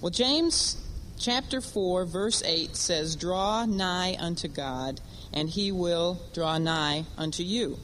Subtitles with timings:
[0.00, 0.78] Well, James
[1.18, 4.98] chapter 4, verse 8 says, Draw nigh unto God,
[5.30, 7.78] and he will draw nigh unto you.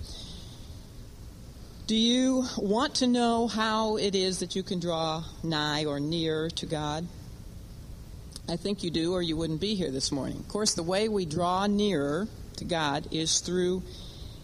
[1.87, 6.49] Do you want to know how it is that you can draw nigh or near
[6.49, 7.07] to God?
[8.49, 10.39] I think you do, or you wouldn't be here this morning.
[10.39, 13.83] Of course, the way we draw nearer to God is through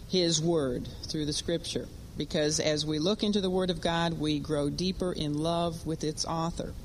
[0.09, 1.87] His Word, through the Scripture.
[2.19, 6.03] Because as we look into the Word of God, we grow deeper in love with
[6.03, 6.75] its author.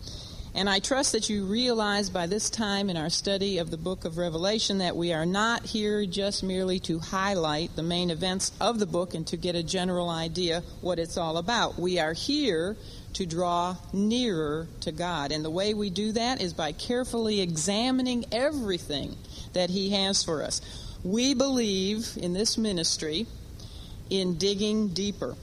[0.54, 4.04] And I trust that you realize by this time in our study of the book
[4.04, 8.78] of Revelation that we are not here just merely to highlight the main events of
[8.78, 11.78] the book and to get a general idea what it's all about.
[11.78, 12.76] We are here
[13.14, 15.32] to draw nearer to God.
[15.32, 19.16] And the way we do that is by carefully examining everything
[19.52, 20.60] that He has for us.
[21.04, 23.26] We believe in this ministry
[24.10, 25.36] in digging deeper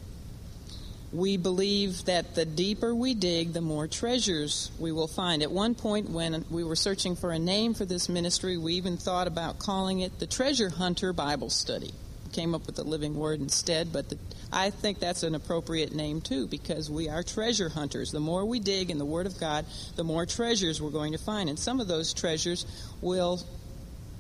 [1.16, 5.42] we believe that the deeper we dig, the more treasures we will find.
[5.42, 8.98] At one point, when we were searching for a name for this ministry, we even
[8.98, 11.94] thought about calling it the Treasure Hunter Bible Study.
[12.26, 14.18] We came up with the living word instead, but the,
[14.52, 18.12] I think that's an appropriate name too because we are treasure hunters.
[18.12, 21.18] The more we dig in the Word of God, the more treasures we're going to
[21.18, 21.48] find.
[21.48, 22.66] And some of those treasures
[23.02, 23.42] will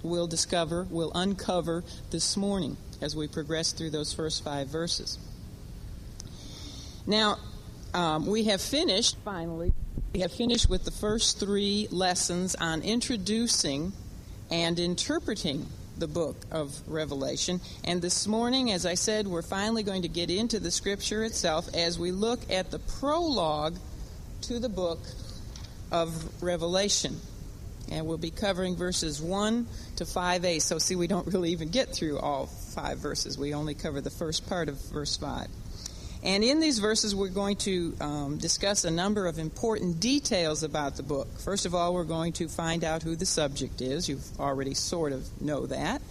[0.02, 5.18] we'll discover, we'll uncover this morning as we progress through those first five verses.
[7.08, 7.38] Now,
[7.94, 9.74] um, we have finished, finally,
[10.14, 13.94] we have finished with the first three lessons on introducing
[14.50, 17.62] and interpreting the book of Revelation.
[17.84, 21.70] And this morning, as I said, we're finally going to get into the scripture itself
[21.76, 23.78] as we look at the prologue
[24.42, 25.00] to the book
[25.92, 27.20] of Revelation.
[27.92, 30.60] And we'll be covering verses 1 to 5a.
[30.60, 33.38] So, see, we don't really even get through all five verses.
[33.38, 35.48] We only cover the first part of verse 5.
[36.26, 40.98] And in these verses, we're going to um, discuss a number of important details about
[40.98, 41.28] the book.
[41.40, 44.10] First of all, we're going to find out who the subject is.
[44.10, 46.02] You've already sort of know that.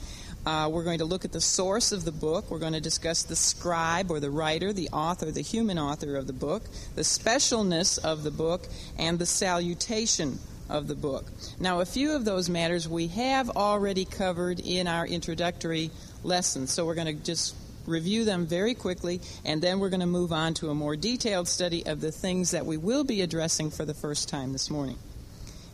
[0.46, 2.48] Uh, we're going to look at the source of the book.
[2.48, 6.28] We're going to discuss the scribe or the writer, the author, the human author of
[6.28, 6.62] the book,
[6.94, 10.38] the specialness of the book, and the salutation
[10.68, 11.24] of the book.
[11.58, 15.90] Now, a few of those matters we have already covered in our introductory
[16.22, 20.06] lessons, so we're going to just review them very quickly, and then we're going to
[20.06, 23.70] move on to a more detailed study of the things that we will be addressing
[23.70, 24.98] for the first time this morning.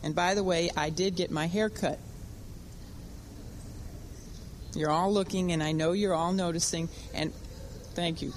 [0.03, 1.99] And by the way, I did get my hair cut.
[4.73, 7.33] You're all looking, and I know you're all noticing, and
[7.93, 8.33] thank you.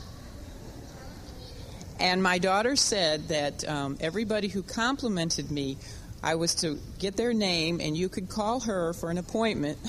[2.00, 5.78] And my daughter said that um, everybody who complimented me,
[6.22, 9.78] I was to get their name, and you could call her for an appointment.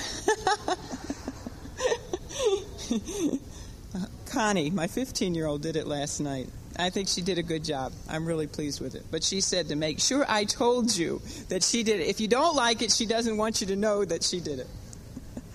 [4.36, 6.50] Connie, my 15 year old, did it last night.
[6.76, 7.94] I think she did a good job.
[8.10, 9.06] I'm really pleased with it.
[9.10, 12.08] But she said to make sure I told you that she did it.
[12.08, 14.68] If you don't like it, she doesn't want you to know that she did it.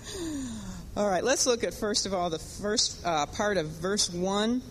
[0.97, 4.63] all right, let's look at first of all the first uh, part of verse 1,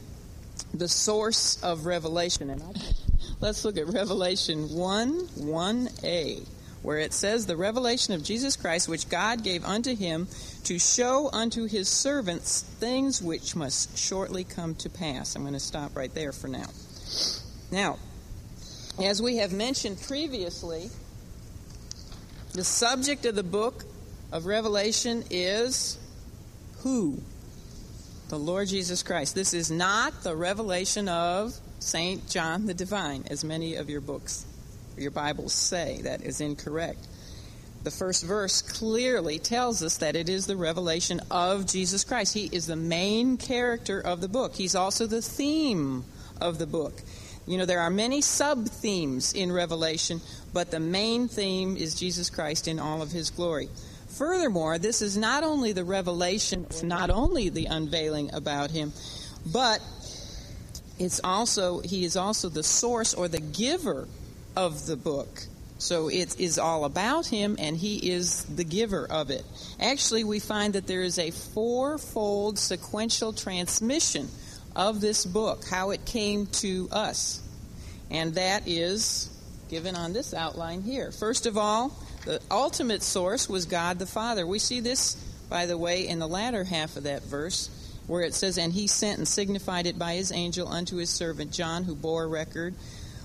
[0.75, 2.51] the source of revelation.
[2.51, 2.61] And
[3.39, 6.49] let's look at Revelation 1 1a
[6.83, 10.29] where it says, The revelation of Jesus Christ, which God gave unto him
[10.65, 15.37] to show unto his servants things which must shortly come to pass.
[15.37, 16.69] I'm going to stop right there for now.
[17.71, 17.99] Now,
[19.03, 20.91] as we have mentioned previously,
[22.53, 23.85] the subject of the book
[24.33, 25.99] of Revelation is
[26.79, 27.21] who?
[28.29, 29.35] The Lord Jesus Christ.
[29.35, 32.29] This is not the revelation of St.
[32.29, 34.47] John the Divine, as many of your books
[35.01, 36.01] your Bibles say.
[36.03, 37.07] That is incorrect.
[37.83, 42.35] The first verse clearly tells us that it is the revelation of Jesus Christ.
[42.35, 44.55] He is the main character of the book.
[44.55, 46.05] He's also the theme
[46.41, 46.93] of the book.
[47.47, 50.21] You know, there are many sub themes in Revelation,
[50.53, 53.71] but the main theme is Jesus Christ in all of his glory.
[54.09, 58.93] Furthermore, this is not only the revelation, not only the unveiling about him,
[59.51, 59.81] but
[60.99, 64.07] it's also he is also the source or the giver
[64.57, 65.47] of the book.
[65.81, 69.45] So it is all about him, and he is the giver of it.
[69.81, 74.29] Actually, we find that there is a fourfold sequential transmission
[74.77, 77.41] of this book, how it came to us.
[78.11, 79.31] And that is
[79.71, 81.13] given on this outline here.
[81.13, 81.97] First of all,
[82.27, 84.47] the ultimate source was God the Father.
[84.47, 85.15] We see this,
[85.49, 87.71] by the way, in the latter half of that verse,
[88.07, 91.53] where it says, And he sent and signified it by his angel unto his servant
[91.53, 92.75] John, who bore record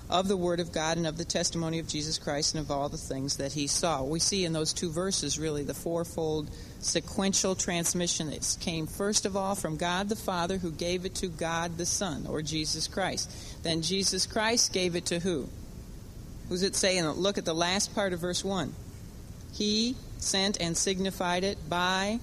[0.08, 2.88] of the Word of God and of the testimony of Jesus Christ and of all
[2.88, 4.02] the things that he saw.
[4.02, 6.48] We see in those two verses really the fourfold
[6.80, 11.26] sequential transmission that came first of all from God the Father who gave it to
[11.26, 13.30] God the Son or Jesus Christ.
[13.62, 15.48] Then Jesus Christ gave it to who?
[16.48, 17.04] Who's it saying?
[17.04, 18.72] Look at the last part of verse 1.
[19.52, 22.20] He sent and signified it by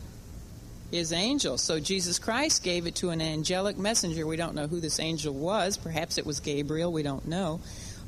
[0.94, 1.58] his angel.
[1.58, 4.28] So Jesus Christ gave it to an angelic messenger.
[4.28, 5.76] We don't know who this angel was.
[5.76, 6.92] Perhaps it was Gabriel.
[6.92, 7.62] We don't know.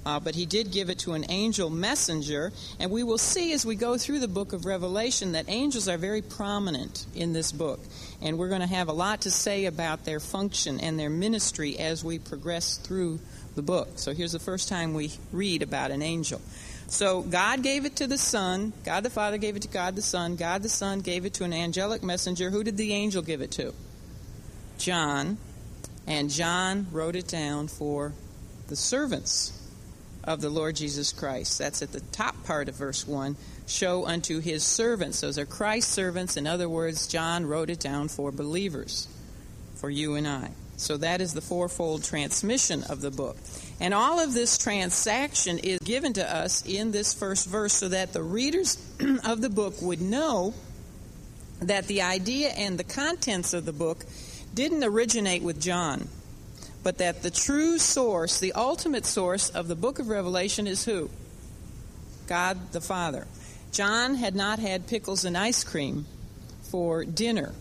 [0.05, 2.53] Uh, but he did give it to an angel messenger.
[2.79, 5.97] And we will see as we go through the book of Revelation that angels are
[5.97, 7.79] very prominent in this book.
[8.21, 11.79] And we're going to have a lot to say about their function and their ministry
[11.79, 13.19] as we progress through
[13.55, 13.87] the book.
[13.95, 16.39] So here's the first time we read about an angel.
[16.87, 18.73] So God gave it to the Son.
[18.83, 20.35] God the Father gave it to God the Son.
[20.35, 22.49] God the Son gave it to an angelic messenger.
[22.49, 23.73] Who did the angel give it to?
[24.77, 25.37] John.
[26.07, 28.13] And John wrote it down for
[28.67, 29.51] the servants
[30.23, 31.57] of the Lord Jesus Christ.
[31.57, 33.35] That's at the top part of verse 1.
[33.67, 35.21] Show unto his servants.
[35.21, 36.37] Those are Christ's servants.
[36.37, 39.07] In other words, John wrote it down for believers,
[39.75, 40.51] for you and I.
[40.77, 43.37] So that is the fourfold transmission of the book.
[43.79, 48.13] And all of this transaction is given to us in this first verse so that
[48.13, 48.77] the readers
[49.25, 50.53] of the book would know
[51.59, 54.05] that the idea and the contents of the book
[54.53, 56.07] didn't originate with John,
[56.83, 61.09] but that the true source, the ultimate source of the book of Revelation is who?
[62.27, 63.27] God the Father.
[63.71, 66.05] John had not had pickles and ice cream
[66.63, 67.53] for dinner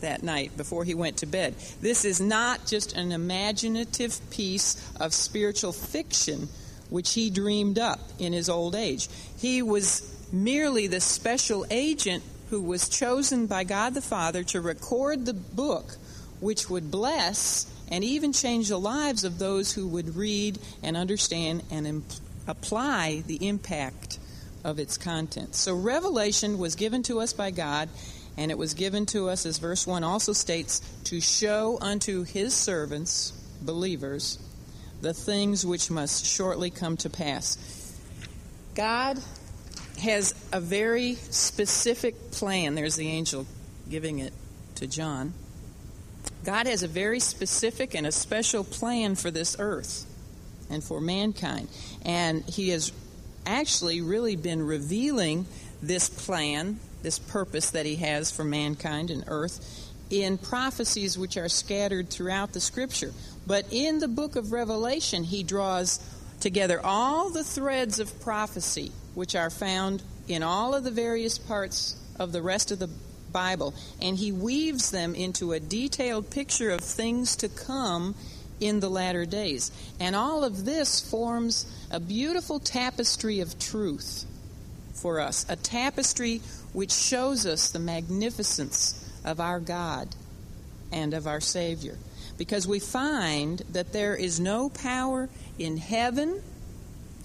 [0.00, 1.54] that night before he went to bed.
[1.80, 6.48] This is not just an imaginative piece of spiritual fiction
[6.88, 9.08] which he dreamed up in his old age.
[9.38, 15.24] He was merely the special agent who was chosen by God the Father to record
[15.24, 15.96] the book
[16.40, 21.62] which would bless and even change the lives of those who would read and understand
[21.70, 22.12] and imp-
[22.46, 24.18] apply the impact
[24.64, 25.58] of its contents.
[25.58, 27.88] So, revelation was given to us by God
[28.40, 32.54] and it was given to us, as verse 1 also states, to show unto his
[32.54, 34.38] servants, believers,
[35.02, 37.58] the things which must shortly come to pass.
[38.74, 39.18] God
[40.02, 42.74] has a very specific plan.
[42.74, 43.46] There's the angel
[43.90, 44.32] giving it
[44.76, 45.34] to John.
[46.42, 50.06] God has a very specific and a special plan for this earth
[50.70, 51.68] and for mankind.
[52.06, 52.90] And He has
[53.44, 55.44] actually really been revealing
[55.82, 61.48] this plan this purpose that he has for mankind and earth in prophecies which are
[61.48, 63.12] scattered throughout the scripture.
[63.46, 66.00] But in the book of Revelation, he draws
[66.40, 71.96] together all the threads of prophecy which are found in all of the various parts
[72.18, 72.90] of the rest of the
[73.32, 78.14] Bible, and he weaves them into a detailed picture of things to come
[78.58, 79.70] in the latter days.
[79.98, 84.26] And all of this forms a beautiful tapestry of truth
[84.94, 86.40] for us, a tapestry
[86.72, 90.08] which shows us the magnificence of our God
[90.92, 91.96] and of our Savior.
[92.36, 95.28] Because we find that there is no power
[95.58, 96.42] in heaven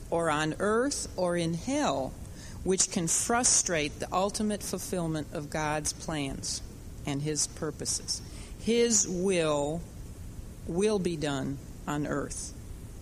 [0.10, 2.14] or on earth or in hell
[2.64, 6.62] which can frustrate the ultimate fulfillment of God's plans
[7.06, 8.22] and His purposes.
[8.60, 9.82] His will
[10.68, 12.55] will be done on earth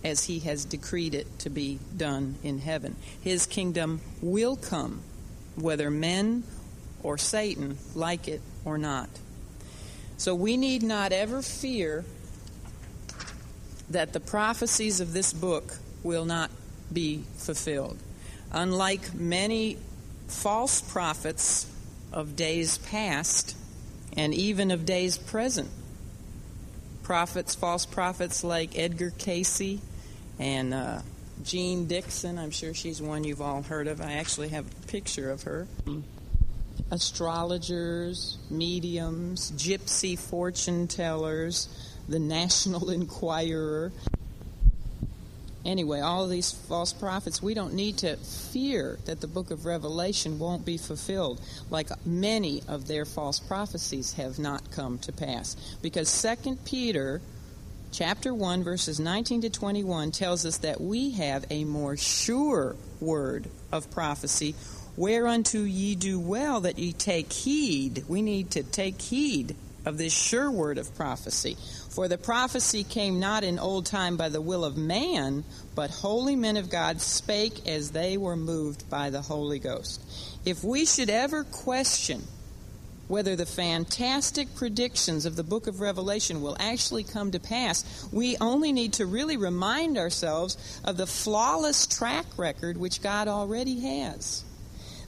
[0.04, 2.94] as He has decreed it to be done in heaven.
[3.22, 5.00] His kingdom will come
[5.56, 6.44] whether men
[7.02, 9.08] or Satan like it or not.
[10.16, 12.04] So we need not ever fear
[13.90, 16.50] that the prophecies of this book will not
[16.92, 17.98] be fulfilled.
[18.52, 19.78] Unlike many
[20.28, 21.70] false prophets
[22.12, 23.56] of days past
[24.16, 25.68] and even of days present,
[27.02, 29.80] prophets, false prophets like Edgar Cayce
[30.38, 31.00] and uh,
[31.42, 32.38] Jeane Dixon.
[32.38, 34.00] I'm sure she's one you've all heard of.
[34.00, 35.66] I actually have a picture of her.
[36.90, 41.68] Astrologers, mediums, gypsy fortune tellers,
[42.08, 43.92] the National Enquirer.
[45.64, 50.38] Anyway, all these false prophets, we don't need to fear that the book of Revelation
[50.38, 55.56] won't be fulfilled, like many of their false prophecies have not come to pass.
[55.80, 57.22] Because Second Peter
[57.94, 63.48] chapter 1, verses 19 to 21 tells us that we have a more sure word
[63.70, 64.56] of prophecy,
[64.96, 68.02] whereunto ye do well that ye take heed.
[68.08, 69.54] We need to take heed
[69.86, 71.56] of this sure word of prophecy.
[71.90, 75.44] For the prophecy came not in old time by the will of man,
[75.76, 80.02] but holy men of God spake as they were moved by the Holy Ghost.
[80.44, 82.24] If we should ever question
[83.14, 88.36] whether the fantastic predictions of the book of Revelation will actually come to pass, we
[88.40, 94.42] only need to really remind ourselves of the flawless track record which God already has.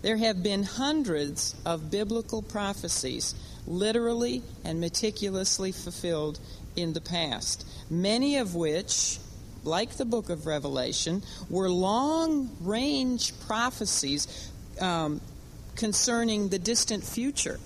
[0.03, 3.35] There have been hundreds of biblical prophecies
[3.67, 6.39] literally and meticulously fulfilled
[6.77, 9.19] in the past, many of which
[9.65, 15.21] like the book of Revelation, were long range prophecies um,
[15.75, 17.59] concerning the distant future.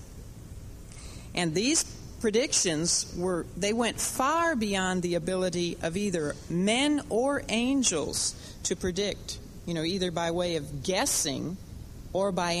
[1.35, 1.83] And these
[2.21, 9.39] predictions were they went far beyond the ability of either men or angels to predict
[9.65, 11.57] you know either by way of guessing
[12.13, 12.53] or by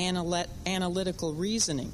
[0.65, 1.91] analytical reasoning.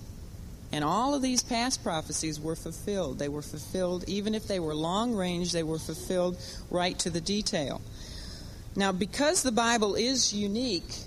[0.72, 3.20] And all of these past prophecies were fulfilled.
[3.20, 6.38] They were fulfilled even if they were long range they were fulfilled
[6.70, 7.82] right to the detail.
[8.76, 11.07] Now because the bible is unique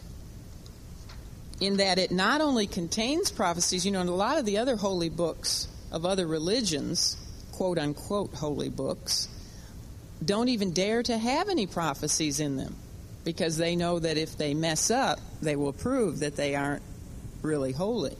[1.60, 4.76] in that it not only contains prophecies you know in a lot of the other
[4.76, 7.16] holy books of other religions,
[7.52, 9.28] quote unquote holy books,
[10.24, 12.76] don't even dare to have any prophecies in them
[13.24, 16.82] because they know that if they mess up, they will prove that they aren't
[17.42, 18.16] really holy.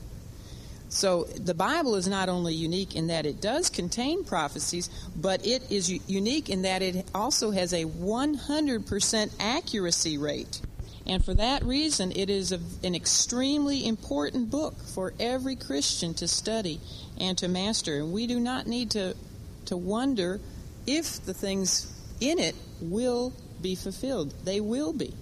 [0.89, 5.71] So the Bible is not only unique in that it does contain prophecies, but it
[5.71, 10.61] is unique in that it also has a 100% accuracy rate.
[11.11, 16.29] And for that reason, it is a, an extremely important book for every Christian to
[16.29, 16.81] study
[17.19, 17.97] and to master.
[17.97, 19.17] And we do not need to,
[19.65, 20.41] to wonder
[20.87, 24.33] if the things in it will be fulfilled.
[24.45, 25.13] They will be.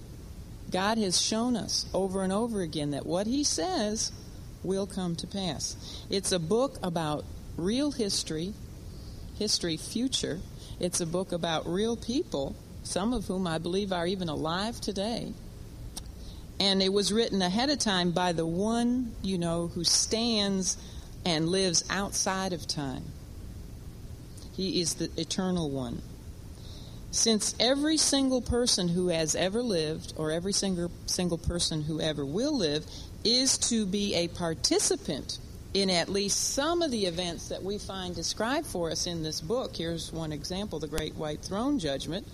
[0.69, 4.11] God has shown us over and over again that what He says
[4.61, 6.05] will come to pass.
[6.07, 7.25] It's a book about
[7.57, 8.53] real history,
[9.39, 10.39] history future.
[10.79, 15.33] It's a book about real people, some of whom I believe are even alive today.
[16.59, 20.77] And it was written ahead of time by the one, you know, who stands
[21.25, 23.03] and lives outside of time.
[24.53, 26.01] He is the eternal one.
[27.11, 32.25] Since every single person who has ever lived, or every single, single person who ever
[32.25, 32.85] will live,
[33.23, 35.39] is to be a participant
[35.73, 39.39] in at least some of the events that we find described for us in this
[39.41, 39.75] book.
[39.75, 42.27] Here's one example the Great White Throne Judgment,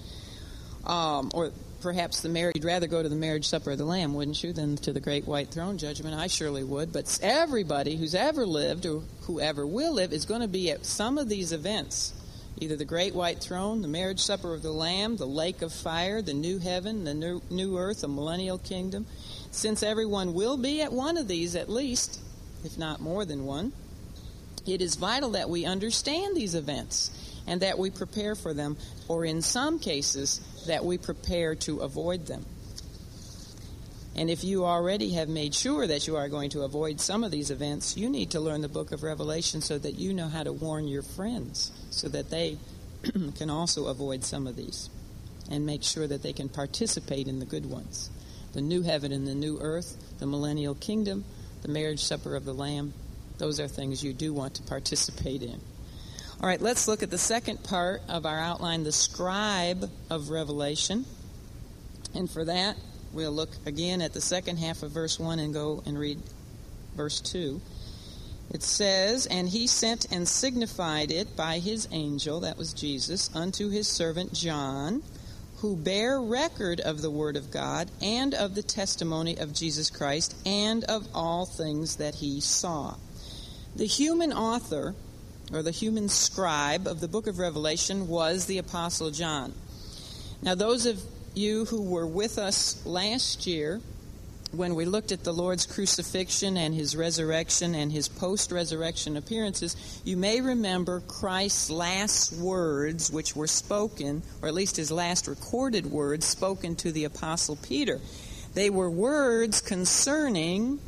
[0.85, 1.51] um, or
[1.85, 4.51] perhaps the married you'd rather go to the marriage supper of the lamb wouldn't you
[4.51, 6.15] than to the great white throne judgment?
[6.15, 6.91] I surely would.
[6.91, 11.19] But everybody who's ever lived or whoever will live is going to be at some
[11.19, 12.11] of these events.
[12.57, 16.23] Either the great white throne the marriage supper of the lamb the lake of fire
[16.23, 19.05] the new heaven the new, new earth the millennial kingdom.
[19.51, 22.19] Since everyone will be at one of these at least
[22.63, 23.73] if not more than one
[24.65, 29.25] it is vital that we understand these events and that we prepare for them, or
[29.25, 32.45] in some cases, that we prepare to avoid them.
[34.15, 37.31] And if you already have made sure that you are going to avoid some of
[37.31, 40.43] these events, you need to learn the book of Revelation so that you know how
[40.43, 42.57] to warn your friends so that they
[43.35, 44.89] can also avoid some of these
[45.51, 48.09] and make sure that they can participate in the good ones
[48.53, 51.25] the new heaven and the new earth, the millennial kingdom,
[51.61, 52.93] the marriage supper of the Lamb.
[53.37, 55.59] Those are things you do want to participate in.
[56.41, 61.05] All right, let's look at the second part of our outline, the scribe of Revelation.
[62.13, 62.75] And for that,
[63.13, 66.19] we'll look again at the second half of verse 1 and go and read
[66.95, 67.61] verse 2.
[68.51, 73.69] It says, And he sent and signified it by his angel, that was Jesus, unto
[73.69, 75.03] his servant John,
[75.57, 80.35] who bear record of the word of God and of the testimony of Jesus Christ
[80.45, 82.95] and of all things that he saw.
[83.75, 84.95] The human author
[85.53, 89.53] or the human scribe of the book of Revelation was the Apostle John.
[90.41, 91.01] Now, those of
[91.33, 93.81] you who were with us last year
[94.51, 99.75] when we looked at the Lord's crucifixion and his resurrection and his post resurrection appearances,
[100.05, 105.85] you may remember Christ's last words, which were spoken, or at least his last recorded
[105.85, 107.99] words, spoken to the Apostle Peter.
[108.53, 110.79] They were words concerning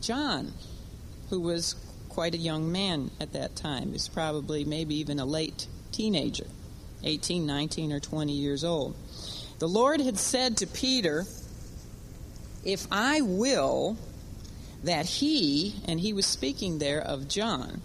[0.00, 0.52] John,
[1.28, 1.76] who was
[2.10, 3.86] quite a young man at that time.
[3.86, 6.46] He was probably maybe even a late teenager,
[7.02, 8.94] 18, 19, or 20 years old.
[9.58, 11.24] The Lord had said to Peter,
[12.64, 13.96] If I will
[14.84, 17.80] that he, and he was speaking there of John,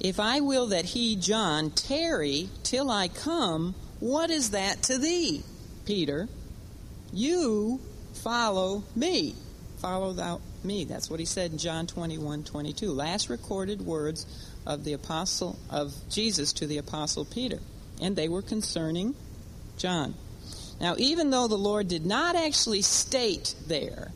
[0.00, 5.42] if I will that he, John, tarry till I come, what is that to thee,
[5.86, 6.28] Peter?
[7.12, 7.80] You
[8.14, 9.34] follow me.
[9.78, 10.84] Follow thou me.
[10.84, 12.92] That's what he said in John 21 22.
[12.92, 14.26] Last recorded words
[14.66, 17.58] of the apostle of Jesus to the apostle Peter.
[18.00, 19.14] And they were concerning
[19.76, 20.14] John.
[20.80, 24.12] Now, even though the Lord did not actually state there,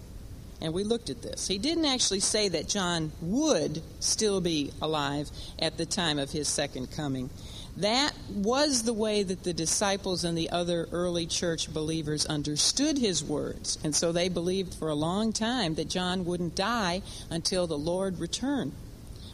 [0.60, 5.28] and we looked at this, he didn't actually say that John would still be alive
[5.58, 7.30] at the time of his second coming.
[7.78, 13.24] That was the way that the disciples and the other early church believers understood his
[13.24, 13.78] words.
[13.82, 17.00] And so they believed for a long time that John wouldn't die
[17.30, 18.72] until the Lord returned.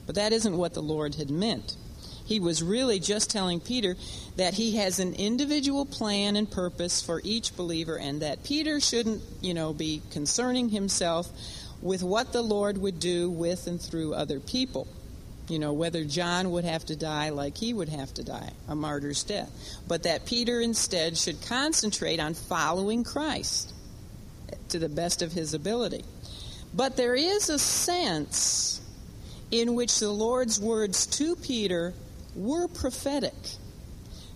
[0.07, 1.77] But that isn't what the Lord had meant.
[2.29, 3.97] he was really just telling Peter
[4.37, 9.23] that he has an individual plan and purpose for each believer and that Peter shouldn't,
[9.41, 11.31] you know, be concerning himself
[11.81, 14.87] with what the Lord would do with and through other people.
[15.49, 18.75] You know, whether John would have to die like he would have to die, a
[18.75, 19.51] martyr's death.
[19.87, 23.73] But that Peter instead should concentrate on following Christ
[24.69, 26.05] to the best of his ability.
[26.75, 28.81] But there is a sense
[29.51, 31.95] in which the Lord's words to Peter
[32.37, 33.35] were prophetic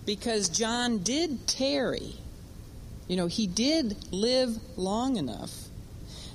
[0.05, 2.15] because John did tarry.
[3.07, 5.51] You know, he did live long enough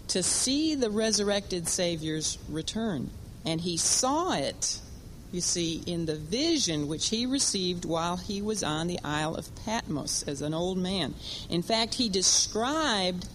[0.08, 3.10] to see the resurrected Savior's return.
[3.44, 4.80] And he saw it,
[5.32, 9.54] you see, in the vision which he received while he was on the Isle of
[9.64, 11.14] Patmos as an old man.
[11.48, 13.28] In fact, he described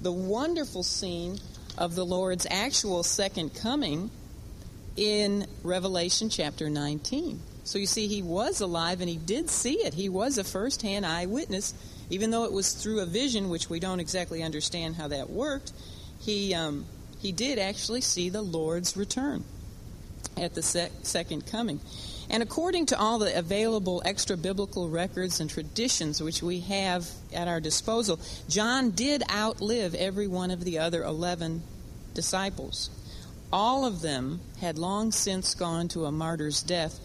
[0.00, 1.38] the wonderful scene
[1.76, 4.10] of the Lord's actual second coming
[4.96, 7.40] in Revelation chapter 19.
[7.64, 9.94] So you see, he was alive and he did see it.
[9.94, 11.74] He was a first hand eyewitness,
[12.10, 15.72] even though it was through a vision, which we don't exactly understand how that worked.
[16.20, 16.84] He, um,
[17.20, 19.44] he did actually see the Lord's return
[20.36, 21.80] at the sec- second coming.
[22.30, 27.48] And according to all the available extra biblical records and traditions which we have at
[27.48, 31.62] our disposal, John did outlive every one of the other 11
[32.14, 32.88] disciples.
[33.52, 37.00] All of them had long since gone to a martyr's death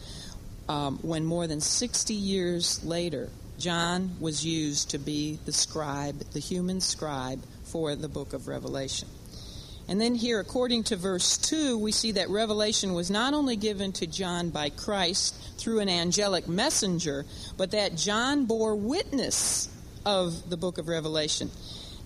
[0.70, 6.40] um, when more than 60 years later, John was used to be the scribe, the
[6.40, 9.08] human scribe for the book of Revelation.
[9.88, 13.92] And then here, according to verse 2, we see that revelation was not only given
[13.94, 17.26] to John by Christ through an angelic messenger,
[17.56, 19.70] but that John bore witness
[20.06, 21.52] of the book of Revelation.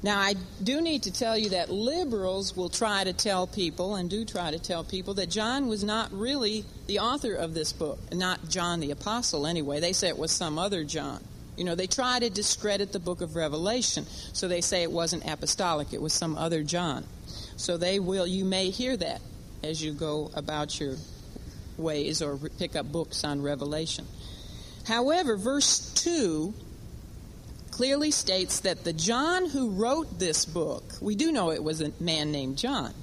[0.01, 4.09] Now, I do need to tell you that liberals will try to tell people, and
[4.09, 7.99] do try to tell people, that John was not really the author of this book,
[8.13, 9.81] not John the Apostle anyway.
[9.81, 11.21] They say it was some other John.
[11.57, 15.29] You know, they try to discredit the book of Revelation, so they say it wasn't
[15.29, 17.03] apostolic, it was some other John.
[17.59, 19.21] So they will, you may hear that
[19.63, 20.95] as you go about your
[21.77, 24.07] ways or pick up books on Revelation.
[24.87, 26.53] However, verse 2
[27.71, 31.91] clearly states that the John who wrote this book, we do know it was a
[31.99, 32.93] man named John,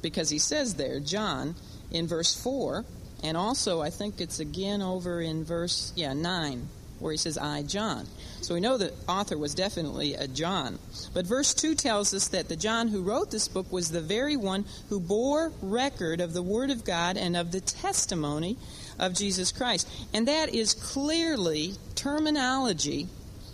[0.00, 1.56] because he says there, John,
[1.90, 2.84] in verse 4,
[3.24, 6.68] and also I think it's again over in verse, yeah, 9
[7.00, 8.06] where he says, I, John.
[8.44, 10.78] So we know the author was definitely a John.
[11.14, 14.36] But verse 2 tells us that the John who wrote this book was the very
[14.36, 18.58] one who bore record of the Word of God and of the testimony
[18.98, 19.88] of Jesus Christ.
[20.12, 23.08] And that is clearly terminology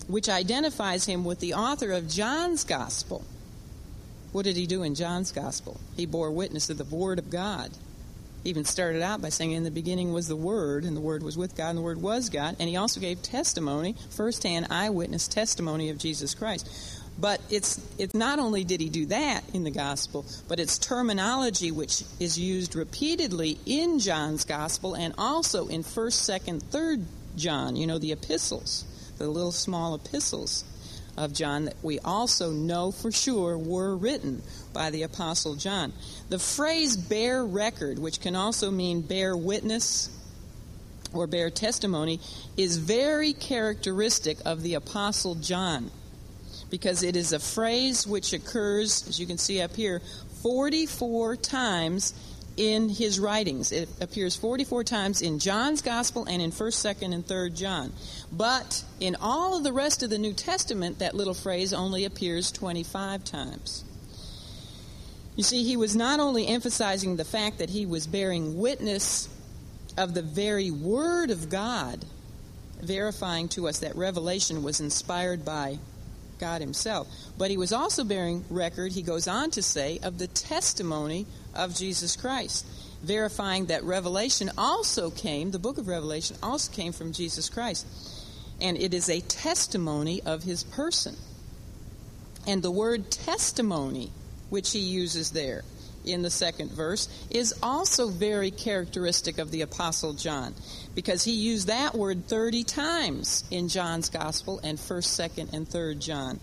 [0.08, 3.24] which identifies him with the author of John's Gospel.
[4.32, 5.78] What did he do in John's Gospel?
[5.96, 7.70] He bore witness of the Word of God
[8.44, 11.36] even started out by saying, In the beginning was the Word, and the Word was
[11.36, 12.56] with God, and the Word was God.
[12.58, 16.68] And he also gave testimony, firsthand eyewitness testimony of Jesus Christ.
[17.18, 21.70] But it's, it's not only did he do that in the gospel, but it's terminology
[21.70, 27.04] which is used repeatedly in John's gospel and also in 1st, 2nd, 3rd
[27.36, 28.84] John, you know, the epistles,
[29.18, 30.64] the little small epistles
[31.20, 35.92] of John that we also know for sure were written by the Apostle John.
[36.30, 40.08] The phrase bear record, which can also mean bear witness
[41.12, 42.20] or bear testimony,
[42.56, 45.90] is very characteristic of the Apostle John
[46.70, 50.00] because it is a phrase which occurs, as you can see up here,
[50.42, 52.14] 44 times
[52.56, 53.72] in his writings.
[53.72, 57.92] It appears 44 times in John's Gospel and in 1st, 2nd, and 3rd John.
[58.32, 62.52] But in all of the rest of the New Testament, that little phrase only appears
[62.52, 63.84] 25 times.
[65.36, 69.28] You see, he was not only emphasizing the fact that he was bearing witness
[69.96, 72.04] of the very Word of God,
[72.80, 75.78] verifying to us that revelation was inspired by
[76.38, 80.26] God Himself, but he was also bearing record, he goes on to say, of the
[80.26, 82.66] testimony of Jesus Christ,
[83.02, 87.86] verifying that revelation also came, the book of Revelation also came from Jesus Christ.
[88.60, 91.16] And it is a testimony of his person.
[92.46, 94.10] And the word testimony,
[94.48, 95.62] which he uses there
[96.04, 100.54] in the second verse, is also very characteristic of the Apostle John
[100.94, 105.98] because he used that word 30 times in John's Gospel and 1st, 2nd, and 3rd
[106.00, 106.40] John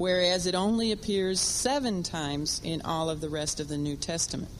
[0.00, 4.50] whereas it only appears seven times in all of the rest of the New Testament.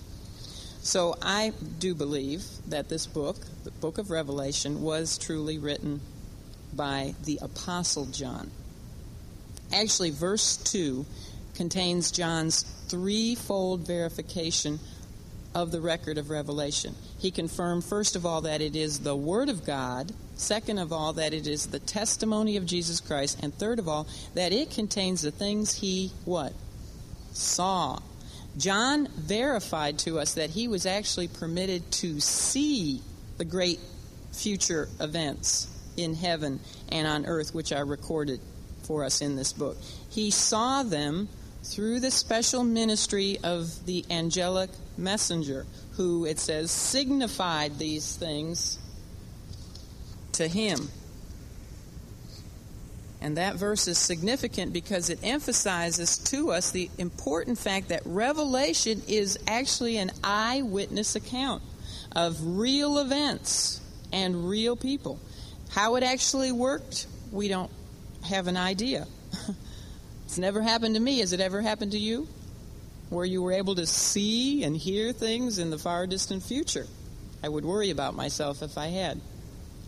[0.82, 6.02] So I do believe that this book, the book of Revelation, was truly written
[6.74, 8.50] by the Apostle John.
[9.72, 11.06] Actually, verse 2
[11.54, 14.80] contains John's threefold verification
[15.54, 16.94] of the record of Revelation.
[17.18, 21.12] He confirmed, first of all, that it is the Word of God, second of all,
[21.14, 25.22] that it is the testimony of Jesus Christ, and third of all, that it contains
[25.22, 26.52] the things he what?
[27.32, 27.98] Saw.
[28.56, 33.02] John verified to us that he was actually permitted to see
[33.38, 33.80] the great
[34.32, 35.68] future events
[36.02, 36.60] in heaven
[36.90, 38.40] and on earth, which are recorded
[38.82, 39.76] for us in this book.
[40.10, 41.28] He saw them
[41.62, 48.78] through the special ministry of the angelic messenger, who, it says, signified these things
[50.32, 50.88] to him.
[53.20, 59.02] And that verse is significant because it emphasizes to us the important fact that Revelation
[59.06, 61.62] is actually an eyewitness account
[62.12, 63.80] of real events
[64.12, 65.20] and real people.
[65.70, 67.70] How it actually worked, we don't
[68.24, 69.06] have an idea.
[70.24, 71.20] it's never happened to me.
[71.20, 72.28] Has it ever happened to you?
[73.08, 76.86] Where you were able to see and hear things in the far distant future?
[77.42, 79.20] I would worry about myself if I had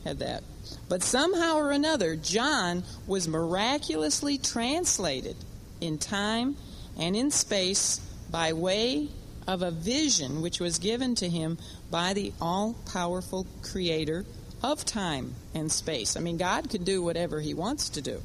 [0.05, 0.43] had that.
[0.89, 5.37] But somehow or another, John was miraculously translated
[5.81, 6.57] in time
[6.99, 9.09] and in space by way
[9.47, 11.59] of a vision which was given to him
[11.91, 14.25] by the all powerful creator
[14.63, 16.17] of time and space.
[16.17, 18.23] I mean, God can do whatever he wants to do.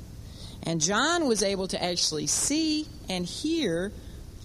[0.63, 3.91] And John was able to actually see and hear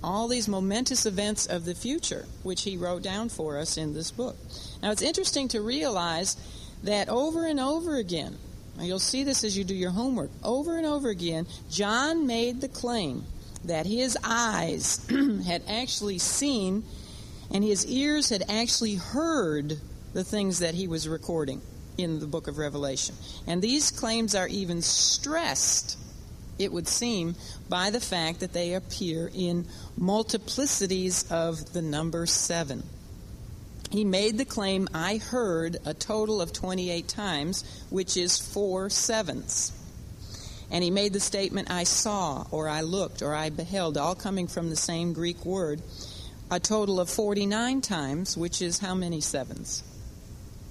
[0.05, 4.11] all these momentous events of the future, which he wrote down for us in this
[4.11, 4.37] book.
[4.83, 6.37] Now, it's interesting to realize
[6.83, 8.37] that over and over again,
[8.79, 12.61] and you'll see this as you do your homework, over and over again, John made
[12.61, 13.25] the claim
[13.65, 15.07] that his eyes
[15.47, 16.83] had actually seen
[17.53, 19.79] and his ears had actually heard
[20.15, 21.61] the things that he was recording
[21.99, 23.15] in the book of Revelation.
[23.47, 25.99] And these claims are even stressed,
[26.59, 27.35] it would seem,
[27.69, 29.67] by the fact that they appear in
[29.99, 32.83] multiplicities of the number seven.
[33.91, 39.73] He made the claim, I heard a total of 28 times, which is four sevenths.
[40.71, 44.47] And he made the statement, I saw, or I looked, or I beheld, all coming
[44.47, 45.83] from the same Greek word,
[46.51, 49.83] a total of 49 times, which is how many sevens?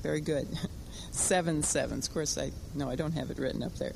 [0.02, 0.48] Very good.
[1.22, 2.08] seven sevens.
[2.08, 3.94] Of course, I no, I don't have it written up there.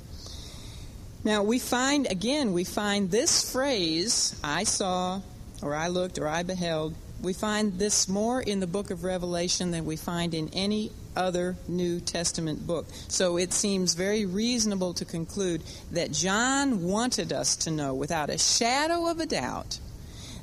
[1.24, 5.22] Now we find again, we find this phrase, I saw,
[5.62, 6.94] or I looked, or I beheld.
[7.22, 11.56] We find this more in the book of Revelation than we find in any other
[11.68, 12.86] New Testament book.
[13.08, 18.38] So it seems very reasonable to conclude that John wanted us to know without a
[18.38, 19.80] shadow of a doubt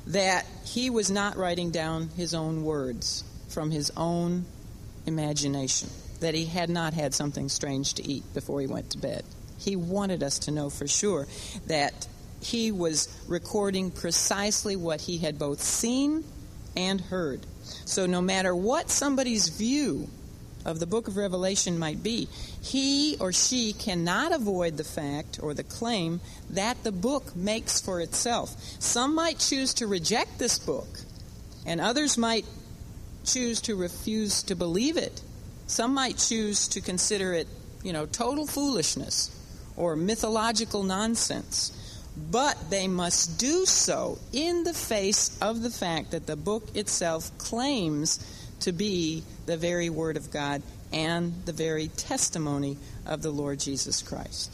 [0.07, 4.43] that he was not writing down his own words from his own
[5.05, 5.89] imagination
[6.23, 9.23] that he had not had something strange to eat before he went to bed.
[9.59, 11.27] He wanted us to know for sure
[11.67, 12.07] that
[12.41, 16.23] he was recording precisely what he had both seen
[16.75, 17.45] and heard.
[17.85, 20.09] So, no matter what somebody's view
[20.65, 22.27] of the book of Revelation might be,
[22.61, 27.99] he or she cannot avoid the fact or the claim that the book makes for
[27.99, 28.55] itself.
[28.79, 30.99] Some might choose to reject this book,
[31.65, 32.45] and others might
[33.25, 35.21] choose to refuse to believe it
[35.73, 37.47] some might choose to consider it,
[37.83, 39.31] you know, total foolishness
[39.75, 41.79] or mythological nonsense.
[42.15, 47.35] But they must do so in the face of the fact that the book itself
[47.39, 48.19] claims
[48.59, 54.03] to be the very Word of God and the very testimony of the Lord Jesus
[54.03, 54.53] Christ.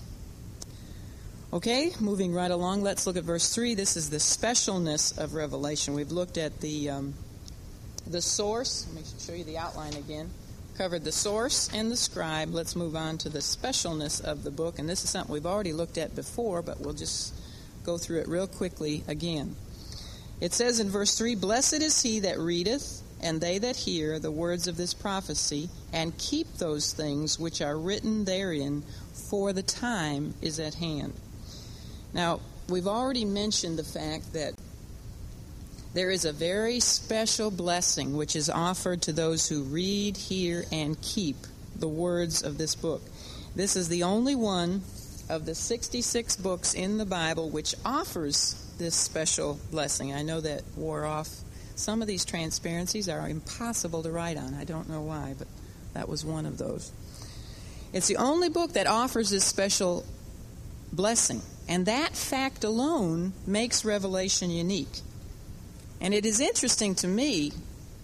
[1.51, 3.75] Okay, moving right along, let's look at verse 3.
[3.75, 5.95] This is the specialness of Revelation.
[5.95, 7.13] We've looked at the, um,
[8.07, 8.87] the source.
[8.87, 10.29] Let me show you the outline again
[10.79, 12.53] covered the source and the scribe.
[12.53, 14.79] Let's move on to the specialness of the book.
[14.79, 17.33] And this is something we've already looked at before, but we'll just
[17.83, 19.57] go through it real quickly again.
[20.39, 24.31] It says in verse 3 Blessed is he that readeth, and they that hear the
[24.31, 30.33] words of this prophecy, and keep those things which are written therein, for the time
[30.41, 31.11] is at hand.
[32.13, 32.39] Now,
[32.69, 34.53] we've already mentioned the fact that
[35.93, 41.01] there is a very special blessing which is offered to those who read, hear, and
[41.01, 41.35] keep
[41.75, 43.01] the words of this book.
[43.55, 44.83] This is the only one
[45.29, 50.13] of the 66 books in the Bible which offers this special blessing.
[50.13, 51.29] I know that wore off.
[51.75, 54.53] Some of these transparencies are impossible to write on.
[54.53, 55.47] I don't know why, but
[55.93, 56.91] that was one of those.
[57.93, 60.05] It's the only book that offers this special
[60.91, 61.41] blessing.
[61.67, 65.01] And that fact alone makes Revelation unique.
[66.01, 67.51] And it is interesting to me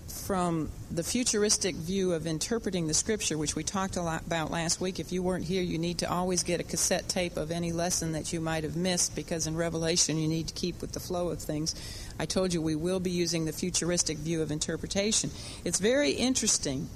[0.08, 4.82] from the futuristic view of interpreting the scripture, which we talked a lot about last
[4.82, 5.00] week.
[5.00, 8.14] If you weren't here, you need to always get a cassette tape of any lesson
[8.14, 11.30] that you might have missed because in Revelation you need to keep with the flow
[11.30, 11.76] of things.
[12.20, 15.30] I told you we will be using the futuristic view of interpretation.
[15.64, 16.90] It's very interesting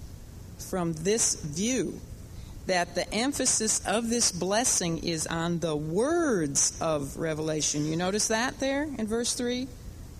[0.58, 2.00] from this view
[2.66, 7.86] that the emphasis of this blessing is on the words of Revelation.
[7.86, 9.68] You notice that there in verse 3?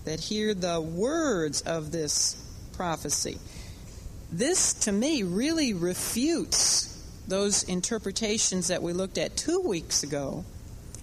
[0.04, 3.38] That hear the words of this prophecy.
[4.32, 6.86] This, to me, really refutes
[7.28, 10.44] those interpretations that we looked at two weeks ago,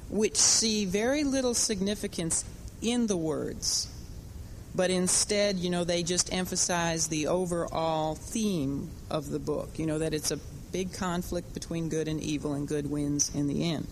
[0.10, 2.44] which see very little significance
[2.82, 3.88] in the words.
[4.76, 9.80] But instead, you know, they just emphasize the overall theme of the book.
[9.80, 10.40] You know, that it's a
[10.72, 13.88] big conflict between good and evil, and good wins in the end.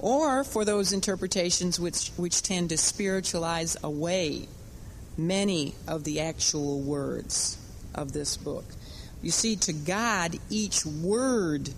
[0.00, 4.48] Or for those interpretations which, which tend to spiritualize away
[5.18, 7.58] many of the actual words
[7.94, 8.64] of this book.
[9.20, 11.68] You see, to God, each word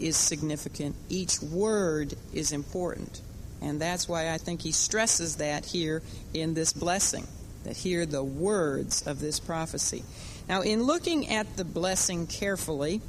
[0.00, 3.20] is significant, each word is important.
[3.60, 7.26] And that's why I think he stresses that here in this blessing,
[7.64, 10.02] that hear the words of this prophecy.
[10.48, 13.02] Now, in looking at the blessing carefully,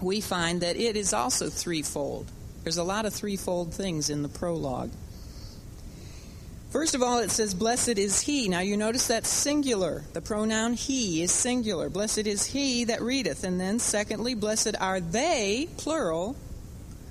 [0.00, 2.30] we find that it is also threefold.
[2.66, 4.90] There's a lot of threefold things in the prologue.
[6.70, 8.48] First of all, it says, Blessed is he.
[8.48, 10.02] Now you notice that's singular.
[10.14, 11.88] The pronoun he is singular.
[11.88, 13.44] Blessed is he that readeth.
[13.44, 16.34] And then, secondly, blessed are they, plural,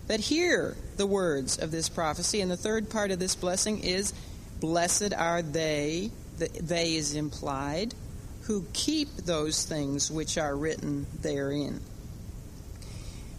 [0.08, 2.41] that hear the words of this prophecy.
[2.41, 4.13] And the third part of this blessing is,
[4.60, 7.94] Blessed are they, the they is implied,
[8.41, 11.80] who keep those things which are written therein.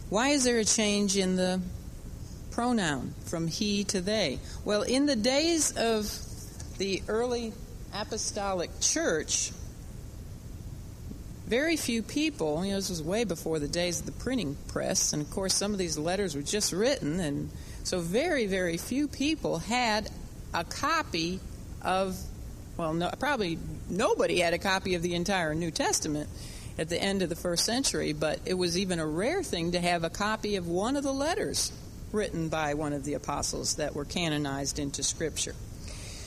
[0.08, 1.60] Why is there a change in the
[2.56, 4.38] pronoun from he to they?
[4.64, 6.10] Well, in the days of
[6.78, 7.52] the early
[7.94, 9.52] apostolic church,
[11.46, 15.12] very few people, you know, this was way before the days of the printing press,
[15.12, 17.50] and of course, some of these letters were just written, and
[17.84, 20.08] so very, very few people had
[20.54, 21.40] a copy
[21.82, 22.18] of,
[22.78, 23.58] well, no, probably
[23.90, 26.30] nobody had a copy of the entire New Testament
[26.78, 29.78] at the end of the first century, but it was even a rare thing to
[29.78, 31.70] have a copy of one of the letters
[32.12, 35.54] written by one of the apostles that were canonized into Scripture.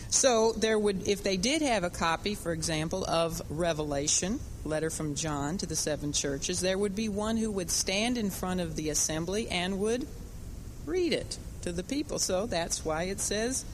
[0.10, 5.16] So there would, if they did have a copy, for example, of Revelation, letter from
[5.16, 8.76] John to the seven churches, there would be one who would stand in front of
[8.76, 10.08] the assembly and would
[10.86, 12.18] read it to the people.
[12.18, 13.66] So that's why it says,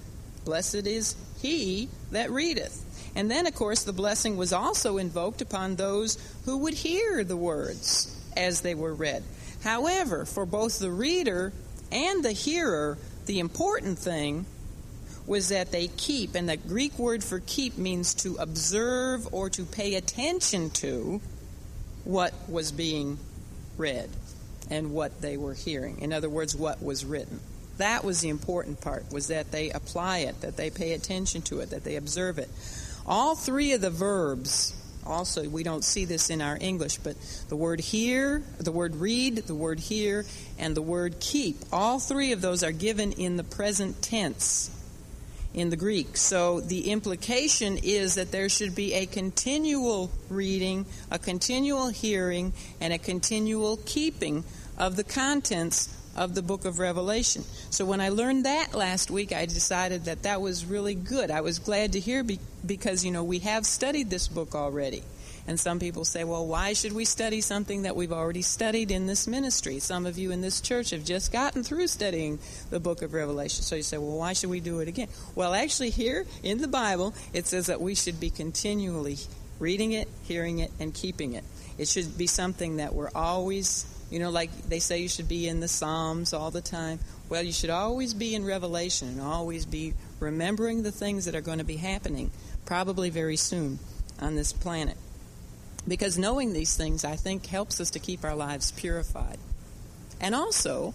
[0.43, 2.83] "Blessed is he that readeth."
[3.15, 7.37] And then, of course, the blessing was also invoked upon those who would hear the
[7.37, 9.23] words as they were read.
[9.63, 11.53] However, for both the reader
[11.95, 14.45] and the hearer, the important thing
[15.25, 19.63] was that they keep, and the Greek word for keep means to observe or to
[19.63, 21.19] pay attention to
[22.03, 23.17] what was being
[23.77, 24.09] read
[24.69, 25.99] and what they were hearing.
[26.01, 27.39] In other words, what was written.
[27.77, 31.61] That was the important part, was that they apply it, that they pay attention to
[31.61, 32.49] it, that they observe it.
[33.07, 37.15] All three of the verbs also we don't see this in our English, but
[37.49, 40.25] the word hear, the word read, the word hear,
[40.57, 44.71] and the word keep, all three of those are given in the present tense
[45.53, 46.17] in the Greek.
[46.17, 52.91] So the implication is that there should be a continual reading, a continual hearing, and
[52.91, 54.43] a continual keeping
[54.77, 57.43] of the contents of the book of Revelation.
[57.69, 61.31] So when I learned that last week, I decided that that was really good.
[61.31, 65.03] I was glad to hear be- because, you know, we have studied this book already.
[65.47, 69.05] And some people say, well, why should we study something that we've already studied in
[69.05, 69.77] this ministry?
[69.77, 72.39] Some of you in this church have just gotten through studying
[72.71, 73.61] the book of Revelation.
[73.61, 75.07] So you say, well, why should we do it again?
[75.35, 79.17] Well, actually, here in the Bible, it says that we should be continually
[79.59, 81.43] reading it, hearing it, and keeping it.
[81.77, 85.45] It should be something that we're always you know, like they say you should be
[85.45, 86.99] in the Psalms all the time.
[87.27, 91.41] Well, you should always be in Revelation and always be remembering the things that are
[91.41, 92.31] going to be happening,
[92.65, 93.77] probably very soon
[94.21, 94.95] on this planet.
[95.85, 99.37] Because knowing these things, I think, helps us to keep our lives purified.
[100.21, 100.93] And also,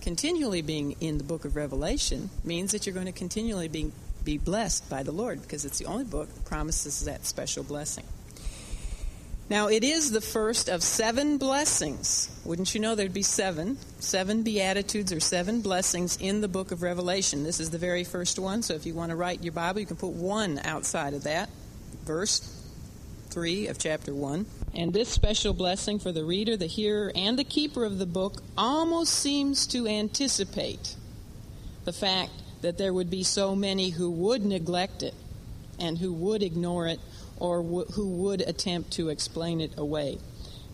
[0.00, 3.90] continually being in the book of Revelation means that you're going to continually be,
[4.22, 8.04] be blessed by the Lord because it's the only book that promises that special blessing.
[9.50, 12.28] Now, it is the first of seven blessings.
[12.44, 13.78] Wouldn't you know there'd be seven?
[13.98, 17.44] Seven beatitudes or seven blessings in the book of Revelation.
[17.44, 19.86] This is the very first one, so if you want to write your Bible, you
[19.86, 21.48] can put one outside of that.
[22.04, 22.40] Verse
[23.30, 24.44] 3 of chapter 1.
[24.74, 28.42] And this special blessing for the reader, the hearer, and the keeper of the book
[28.58, 30.94] almost seems to anticipate
[31.86, 35.14] the fact that there would be so many who would neglect it
[35.78, 37.00] and who would ignore it
[37.38, 40.18] or w- who would attempt to explain it away.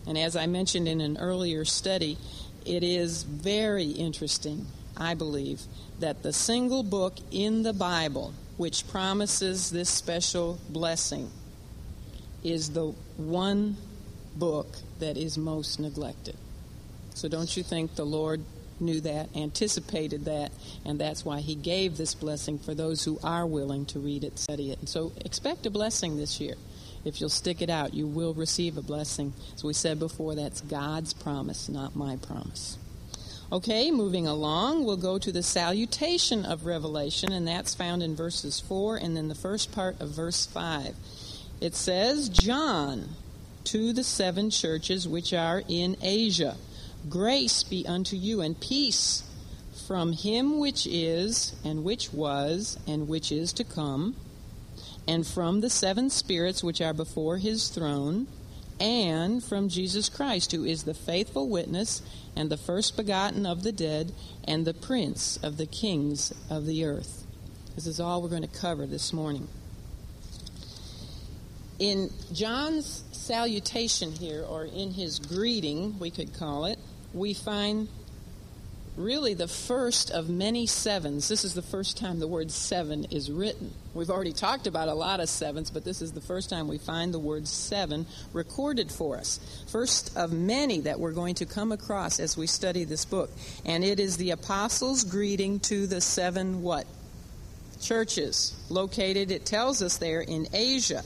[0.07, 2.17] And as I mentioned in an earlier study,
[2.65, 5.61] it is very interesting, I believe,
[5.99, 11.29] that the single book in the Bible which promises this special blessing
[12.43, 13.75] is the one
[14.35, 14.67] book
[14.99, 16.37] that is most neglected.
[17.13, 18.41] So don't you think the Lord
[18.79, 20.51] knew that, anticipated that,
[20.85, 24.39] and that's why He gave this blessing for those who are willing to read it,
[24.39, 24.79] study it.
[24.79, 26.55] And so expect a blessing this year.
[27.03, 29.33] If you'll stick it out, you will receive a blessing.
[29.53, 32.77] As we said before, that's God's promise, not my promise.
[33.51, 38.59] Okay, moving along, we'll go to the salutation of Revelation, and that's found in verses
[38.59, 40.95] 4 and then the first part of verse 5.
[41.61, 43.09] It says, John,
[43.65, 46.57] to the seven churches which are in Asia,
[47.09, 49.23] grace be unto you and peace
[49.87, 54.15] from him which is, and which was, and which is to come,
[55.07, 58.27] and from the seven spirits which are before his throne,
[58.79, 62.01] and from Jesus Christ, who is the faithful witness
[62.35, 64.11] and the first begotten of the dead,
[64.43, 67.25] and the prince of the kings of the earth.
[67.75, 69.47] This is all we're going to cover this morning.
[71.77, 76.79] In John's salutation here, or in his greeting, we could call it,
[77.15, 77.87] we find
[78.97, 81.27] really the first of many sevens.
[81.27, 83.73] This is the first time the word seven is written.
[83.93, 86.77] We've already talked about a lot of sevens, but this is the first time we
[86.77, 89.39] find the word seven recorded for us.
[89.69, 93.29] First of many that we're going to come across as we study this book.
[93.65, 96.85] And it is the apostles' greeting to the seven what?
[97.81, 101.03] Churches located, it tells us there, in Asia.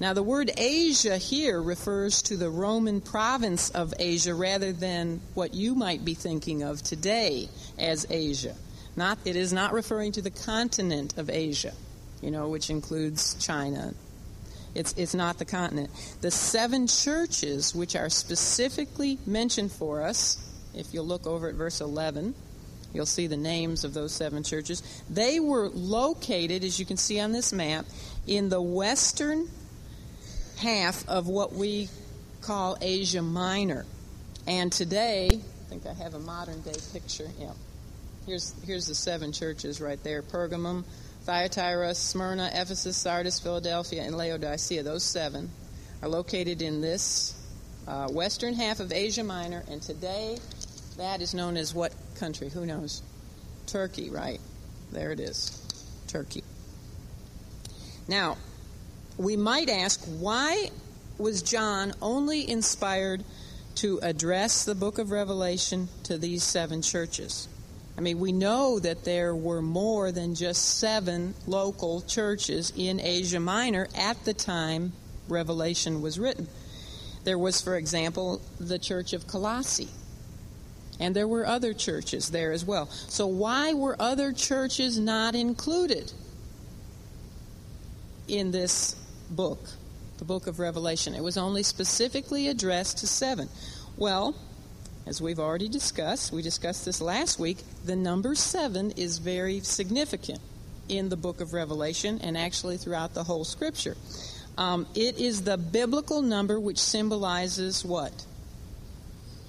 [0.00, 5.54] Now, the word Asia here refers to the Roman province of Asia rather than what
[5.54, 8.56] you might be thinking of today as Asia.
[8.96, 11.72] Not, it is not referring to the continent of Asia,
[12.20, 13.94] you know, which includes China.
[14.74, 15.90] It's, it's not the continent.
[16.20, 20.38] The seven churches, which are specifically mentioned for us,
[20.74, 22.34] if you'll look over at verse 11,
[22.92, 24.82] you'll see the names of those seven churches.
[25.08, 27.86] They were located, as you can see on this map,
[28.26, 29.48] in the western
[30.56, 31.88] half of what we
[32.40, 33.86] call Asia Minor.
[34.46, 37.28] And today, I think I have a modern day picture.
[37.38, 37.52] Yeah.
[38.26, 40.84] Here's, here's the seven churches right there Pergamum,
[41.24, 44.82] Thyatira, Smyrna, Ephesus, Sardis, Philadelphia, and Laodicea.
[44.82, 45.50] Those seven
[46.02, 47.34] are located in this
[47.86, 49.62] uh, western half of Asia Minor.
[49.70, 50.38] And today,
[50.96, 52.48] that is known as what country?
[52.50, 53.02] Who knows?
[53.66, 54.40] Turkey, right?
[54.92, 55.60] There it is.
[56.08, 56.44] Turkey.
[58.06, 58.36] Now,
[59.16, 60.70] we might ask why
[61.18, 63.24] was John only inspired
[63.76, 67.48] to address the book of Revelation to these seven churches?
[67.96, 73.38] I mean, we know that there were more than just seven local churches in Asia
[73.38, 74.92] Minor at the time
[75.28, 76.48] Revelation was written.
[77.22, 79.88] There was, for example, the church of Colossae.
[81.00, 82.86] And there were other churches there as well.
[82.86, 86.12] So, why were other churches not included
[88.28, 88.96] in this
[89.34, 89.60] book,
[90.18, 91.14] the book of Revelation.
[91.14, 93.48] It was only specifically addressed to seven.
[93.96, 94.34] Well,
[95.06, 100.40] as we've already discussed, we discussed this last week, the number seven is very significant
[100.88, 103.96] in the book of Revelation and actually throughout the whole scripture.
[104.56, 108.12] Um, it is the biblical number which symbolizes what?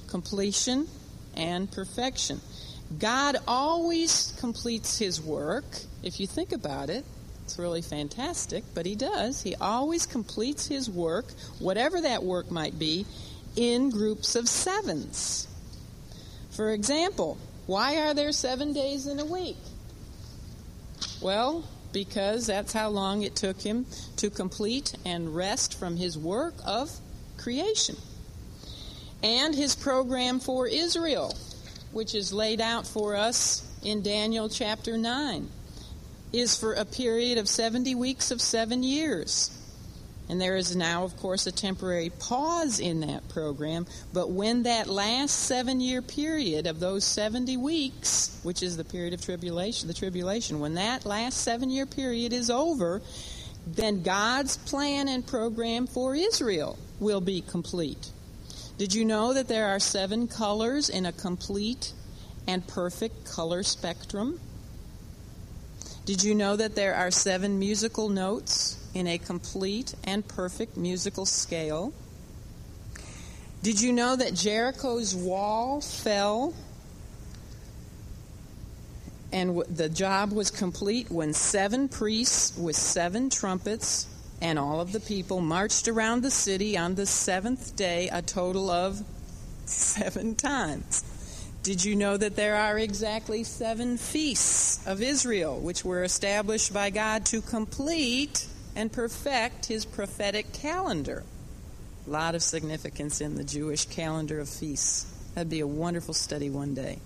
[0.08, 0.88] Completion
[1.36, 2.42] and perfection.
[3.00, 5.66] God always completes his work,
[6.04, 7.06] if you think about it.
[7.46, 9.44] It's really fantastic, but he does.
[9.44, 11.28] He always completes his work,
[11.60, 13.06] whatever that work might be,
[13.56, 15.48] in groups of sevens.
[16.50, 19.58] For example, why are there seven days in a week?
[21.22, 23.86] Well, because that's how long it took him
[24.18, 26.92] to complete and rest from his work of
[27.38, 27.96] creation.
[29.22, 31.38] And his program for Israel,
[31.92, 35.48] which is laid out for us in Daniel chapter 9
[36.40, 39.52] is for a period of 70 weeks of seven years.
[40.28, 43.86] And there is now, of course, a temporary pause in that program.
[44.12, 49.14] But when that last seven year period of those 70 weeks, which is the period
[49.14, 53.02] of tribulation, the tribulation, when that last seven year period is over,
[53.68, 58.12] then God's plan and program for Israel will be complete.
[58.78, 61.94] Did you know that there are seven colors in a complete
[62.48, 64.40] and perfect color spectrum?
[66.06, 71.26] Did you know that there are seven musical notes in a complete and perfect musical
[71.26, 71.94] scale?
[73.64, 76.54] Did you know that Jericho's wall fell
[79.34, 84.08] and the job was complete when seven priests with seven trumpets
[84.42, 88.70] And all of the people marched around the city on the seventh day a total
[88.70, 89.02] of
[89.66, 91.04] seven times.
[91.66, 96.92] Did you know that there are exactly seven feasts of Israel, which were established by
[96.92, 98.46] God to complete
[98.76, 101.24] and perfect his prophetic calendar?
[102.06, 105.12] A lot of significance in the Jewish calendar of feasts.
[105.34, 107.00] That'd be a wonderful study one day.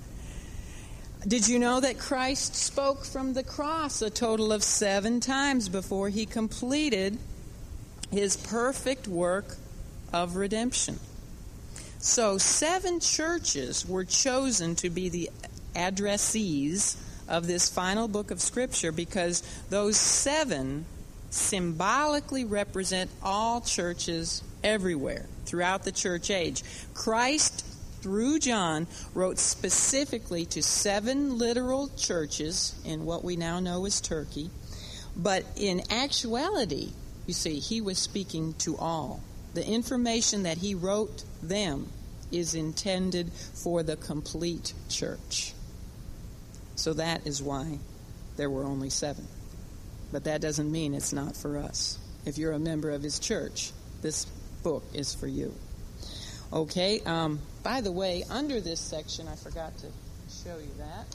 [1.26, 6.10] Did you know that Christ spoke from the cross a total of seven times before
[6.10, 7.18] he completed
[8.12, 9.55] his perfect work
[10.12, 10.99] of redemption?
[12.02, 15.30] So, seven churches were chosen to be the
[15.76, 16.95] addressees
[17.28, 20.86] of this final book of Scripture because those seven
[21.30, 26.64] symbolically represent all churches everywhere throughout the church age.
[26.93, 27.66] Christ,
[28.02, 34.50] through John, wrote specifically to seven literal churches in what we now know as Turkey,
[35.18, 36.93] but in actuality,
[37.28, 39.22] you see, he was speaking to all.
[39.54, 41.88] The information that he wrote them
[42.32, 45.54] is intended for the complete church.
[46.76, 47.80] So that is why
[48.38, 49.28] there were only seven.
[50.12, 51.97] But that doesn't mean it's not for us.
[52.26, 53.72] If you're a member of his church,
[54.02, 54.26] this
[54.64, 55.54] book is for you.
[56.52, 59.88] Okay, um, by the way, under this section, I forgot to
[60.43, 61.06] show you that.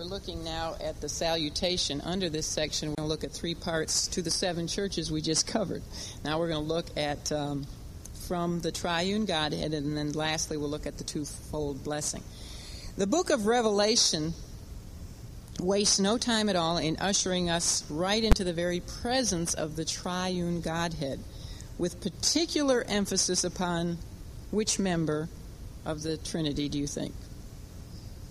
[0.00, 2.00] We're looking now at the salutation.
[2.00, 5.20] Under this section, we're going to look at three parts to the seven churches we
[5.20, 5.82] just covered.
[6.24, 7.66] Now we're going to look at um,
[8.26, 12.22] from the triune Godhead, and then lastly, we'll look at the twofold blessing.
[12.96, 14.32] The book of Revelation
[15.60, 19.84] wastes no time at all in ushering us right into the very presence of the
[19.84, 21.20] triune Godhead,
[21.76, 23.98] with particular emphasis upon
[24.50, 25.28] which member
[25.84, 27.12] of the Trinity do you think?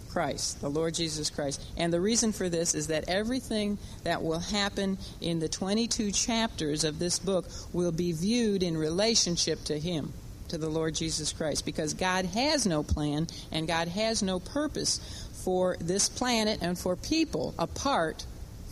[0.09, 1.61] Christ, the Lord Jesus Christ.
[1.77, 6.83] And the reason for this is that everything that will happen in the 22 chapters
[6.83, 10.13] of this book will be viewed in relationship to Him,
[10.49, 14.99] to the Lord Jesus Christ, because God has no plan and God has no purpose
[15.43, 18.25] for this planet and for people apart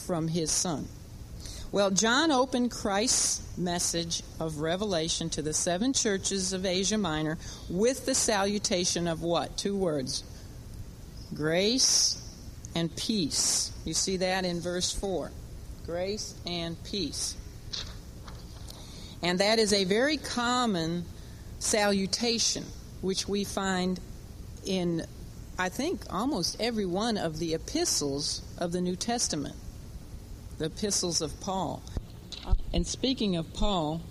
[0.06, 0.88] from His Son.
[1.72, 7.38] Well, John opened Christ's message of revelation to the seven churches of Asia Minor
[7.70, 9.58] with the salutation of what?
[9.58, 10.24] Two words
[11.38, 12.20] grace
[12.76, 13.72] and peace.
[13.86, 15.32] You see that in verse 4.
[15.86, 17.38] Grace and peace.
[19.22, 21.06] And that is a very common
[21.60, 22.66] salutation,
[23.02, 24.00] which we find
[24.66, 25.06] in,
[25.58, 29.56] I think, almost every one of the epistles of the New Testament,
[30.58, 31.84] the epistles of Paul.
[32.74, 34.02] And speaking of Paul,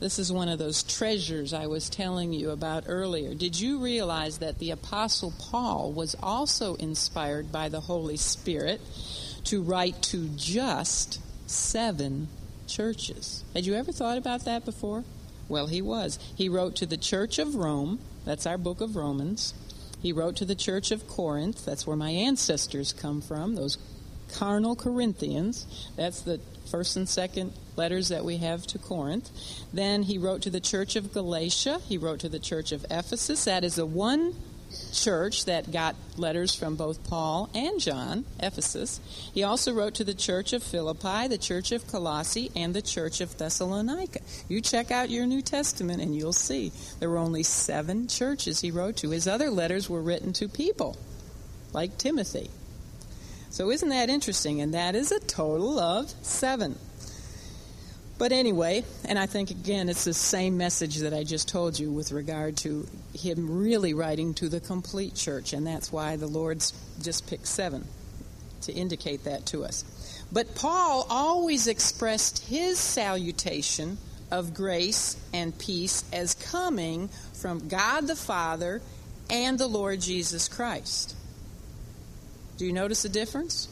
[0.00, 3.34] this is one of those treasures I was telling you about earlier.
[3.34, 8.80] Did you realize that the Apostle Paul was also inspired by the Holy Spirit
[9.44, 11.20] to write to just
[11.50, 12.28] seven
[12.68, 13.42] churches?
[13.54, 15.04] Had you ever thought about that before?
[15.48, 16.18] Well, he was.
[16.36, 19.54] He wrote to the Church of Rome, that's our book of Romans.
[20.00, 23.78] He wrote to the Church of Corinth, that's where my ancestors come from, those
[24.32, 25.90] carnal Corinthians.
[25.96, 26.40] That's the
[26.70, 29.30] first and second letters that we have to Corinth.
[29.72, 31.80] Then he wrote to the church of Galatia.
[31.88, 33.44] He wrote to the church of Ephesus.
[33.44, 34.34] That is the one
[34.92, 39.00] church that got letters from both Paul and John, Ephesus.
[39.32, 43.20] He also wrote to the church of Philippi, the church of Colossae, and the church
[43.20, 44.20] of Thessalonica.
[44.48, 48.70] You check out your New Testament and you'll see there were only seven churches he
[48.70, 49.10] wrote to.
[49.10, 50.96] His other letters were written to people,
[51.72, 52.50] like Timothy.
[53.50, 54.60] So isn't that interesting?
[54.60, 56.78] And that is a total of seven.
[58.18, 61.92] But anyway, and I think again it's the same message that I just told you
[61.92, 66.72] with regard to him really writing to the complete church, and that's why the Lord's
[67.00, 67.86] just picked seven
[68.62, 69.84] to indicate that to us.
[70.32, 73.98] But Paul always expressed his salutation
[74.30, 78.82] of grace and peace as coming from God the Father
[79.30, 81.14] and the Lord Jesus Christ.
[82.56, 83.68] Do you notice the difference?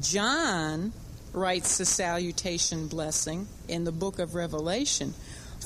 [0.00, 0.92] John
[1.36, 5.12] writes the salutation blessing in the book of Revelation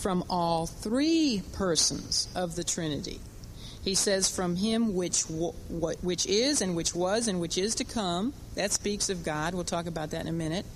[0.02, 3.20] from all three persons of the Trinity.
[3.82, 8.34] He says, From him which, which is, and which was, and which is to come.
[8.56, 9.54] That speaks of God.
[9.54, 10.66] We'll talk about that in a minute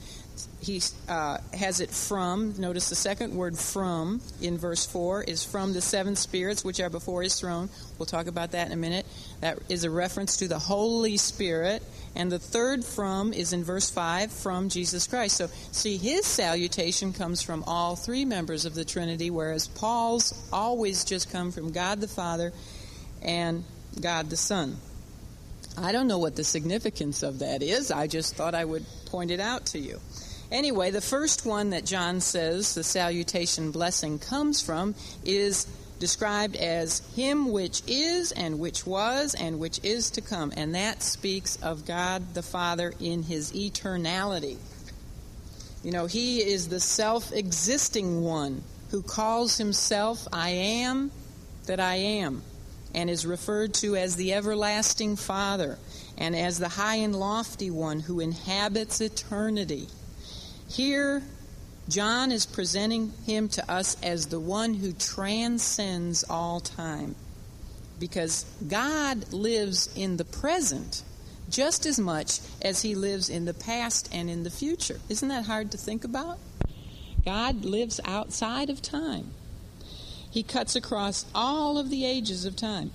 [0.61, 2.55] he uh, has it from.
[2.59, 6.91] Notice the second word from in verse 4 is from the seven spirits which are
[6.91, 7.69] before his throne.
[7.99, 9.07] We'll talk about that in a minute.
[9.41, 11.83] That is a reference to the Holy Spirit.
[12.17, 15.37] And the third from is in verse 5 from Jesus Christ.
[15.37, 21.05] So, see, his salutation comes from all three members of the Trinity, whereas Paul's always
[21.05, 22.53] just come from God the Father
[23.21, 23.65] and
[24.01, 24.77] God the Son.
[25.77, 27.91] I don't know what the significance of that is.
[27.91, 30.01] I just thought I would point it out to you.
[30.53, 34.95] Anyway, the first one that John says the salutation blessing comes from
[35.25, 35.67] is
[36.05, 40.53] described as Him which is, and which was, and which is to come.
[40.55, 44.59] And that speaks of God the Father in His eternality.
[45.83, 51.11] You know, He is the self existing one who calls Himself I am
[51.65, 52.43] that I am,
[52.95, 55.79] and is referred to as the everlasting Father,
[56.19, 59.89] and as the high and lofty one who inhabits eternity.
[60.69, 61.23] Here,
[61.89, 67.15] John is presenting him to us as the one who transcends all time.
[67.99, 71.03] Because God lives in the present
[71.51, 74.99] just as much as he lives in the past and in the future.
[75.09, 76.39] Isn't that hard to think about?
[77.25, 79.31] God lives outside of time.
[80.31, 82.91] He cuts across all of the ages of time.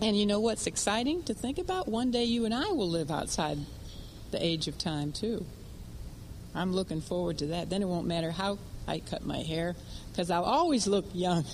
[0.00, 1.88] And you know what's exciting to think about?
[1.88, 3.58] One day you and I will live outside
[4.30, 5.44] the age of time, too.
[6.58, 7.70] I'm looking forward to that.
[7.70, 9.76] Then it won't matter how I cut my hair
[10.10, 11.44] because I'll always look young.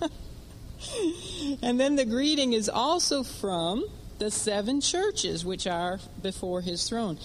[1.62, 3.84] and then the greeting is also from
[4.18, 7.18] the seven churches which are before his throne.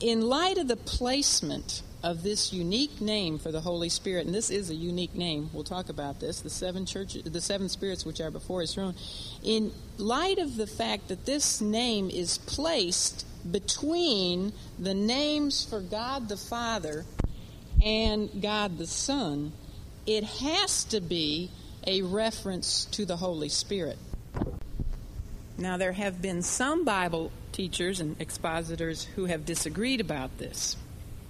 [0.00, 4.50] In light of the placement of this unique name for the Holy Spirit, and this
[4.50, 5.50] is a unique name.
[5.52, 6.40] We'll talk about this.
[6.40, 8.94] The seven churches, the seven spirits which are before His throne.
[9.42, 16.28] In light of the fact that this name is placed between the names for God
[16.28, 17.04] the Father
[17.82, 19.52] and God the Son,
[20.06, 21.50] it has to be
[21.86, 23.98] a reference to the Holy Spirit.
[25.58, 30.76] Now, there have been some Bible teachers and expositors who have disagreed about this,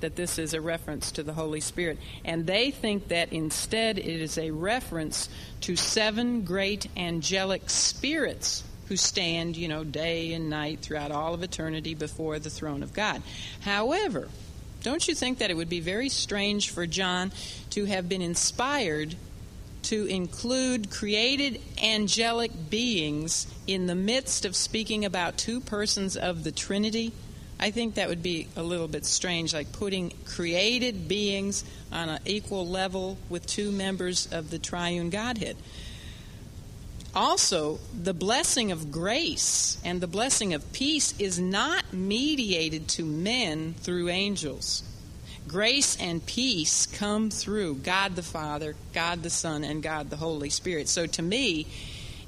[0.01, 1.99] that this is a reference to the Holy Spirit.
[2.25, 5.29] And they think that instead it is a reference
[5.63, 11.43] to seven great angelic spirits who stand, you know, day and night throughout all of
[11.43, 13.23] eternity before the throne of God.
[13.61, 14.29] However,
[14.83, 17.33] don't you think that it would be very strange for John
[17.71, 19.17] to have been inspired
[19.83, 26.53] to include created angelic beings in the midst of speaking about two persons of the
[26.53, 27.13] Trinity?
[27.59, 32.21] I think that would be a little bit strange, like putting created beings on an
[32.27, 35.57] equal level with two members of the triune Godhead
[37.17, 43.75] also, the blessing of grace and the blessing of peace is not mediated to men
[43.79, 44.83] through angels.
[45.49, 50.51] Grace and peace come through God the Father, God the Son, and God the Holy
[50.51, 50.89] Spirit.
[50.89, 51.67] So to me,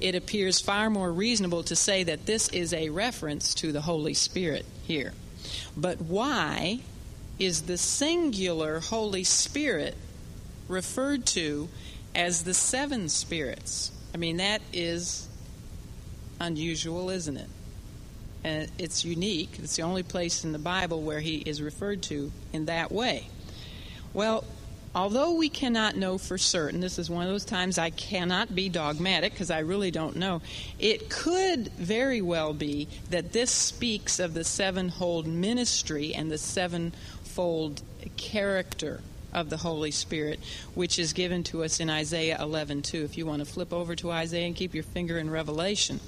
[0.01, 4.15] it appears far more reasonable to say that this is a reference to the Holy
[4.15, 5.13] Spirit here.
[5.77, 6.81] But why
[7.39, 9.97] is the singular Holy Spirit
[10.67, 11.69] referred to
[12.15, 13.91] as the seven spirits?
[14.19, 15.29] I mean, that is
[16.41, 17.49] unusual, isn't it?
[18.43, 19.61] And it's unique.
[19.63, 23.29] It's the only place in the Bible where he is referred to in that way.
[24.13, 24.43] Well,
[24.93, 28.69] although we cannot know for certain, this is one of those times I cannot be
[28.69, 30.43] dogmatic because I really don't know.
[30.81, 37.83] It could very well be that this speaks of the sevenfold ministry and the sevenfold
[38.17, 39.01] character
[39.33, 40.41] of the Holy Spirit,
[40.75, 43.05] which is given to us in Isaiah 11:2.
[43.05, 46.01] If you want to flip over to Isaiah and keep your finger in Revelation.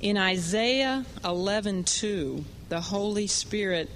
[0.00, 3.88] In Isaiah 11:2, the Holy Spirit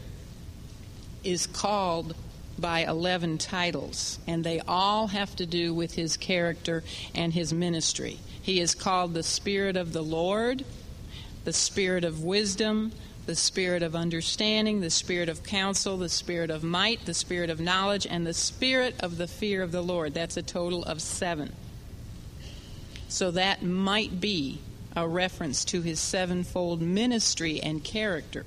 [1.24, 2.14] is called
[2.58, 8.18] by 11 titles, and they all have to do with his character and his ministry.
[8.40, 10.64] He is called the Spirit of the Lord,
[11.44, 12.92] the Spirit of wisdom,
[13.26, 17.60] the spirit of understanding, the spirit of counsel, the spirit of might, the spirit of
[17.60, 20.14] knowledge, and the spirit of the fear of the Lord.
[20.14, 21.52] That's a total of seven.
[23.08, 24.60] So that might be
[24.94, 28.46] a reference to his sevenfold ministry and character.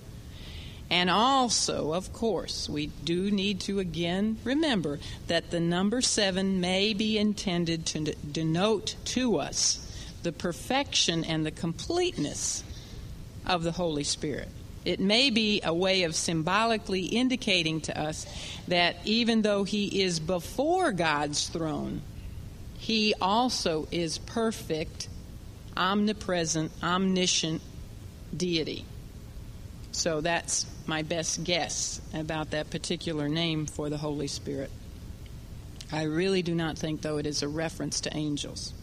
[0.90, 6.94] And also, of course, we do need to again remember that the number seven may
[6.94, 9.86] be intended to denote to us
[10.24, 12.64] the perfection and the completeness
[13.46, 14.50] of the Holy Spirit.
[14.90, 18.26] It may be a way of symbolically indicating to us
[18.68, 22.02] that even though he is before God's throne,
[22.80, 25.08] he also is perfect,
[25.78, 27.62] omnipresent, omniscient
[28.36, 28.84] deity.
[29.92, 34.72] So that's my best guess about that particular name for the Holy Spirit.
[35.92, 38.74] I really do not think, though, it is a reference to angels.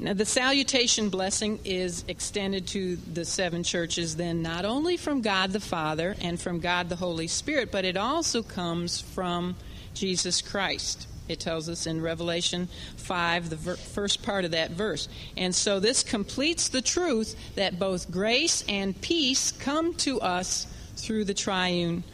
[0.00, 5.52] Now, the salutation blessing is extended to the seven churches, then, not only from God
[5.52, 9.56] the Father and from God the Holy Spirit, but it also comes from
[9.92, 11.06] Jesus Christ.
[11.28, 15.06] It tells us in Revelation 5, the ver- first part of that verse.
[15.36, 21.26] And so this completes the truth that both grace and peace come to us through
[21.26, 22.04] the triune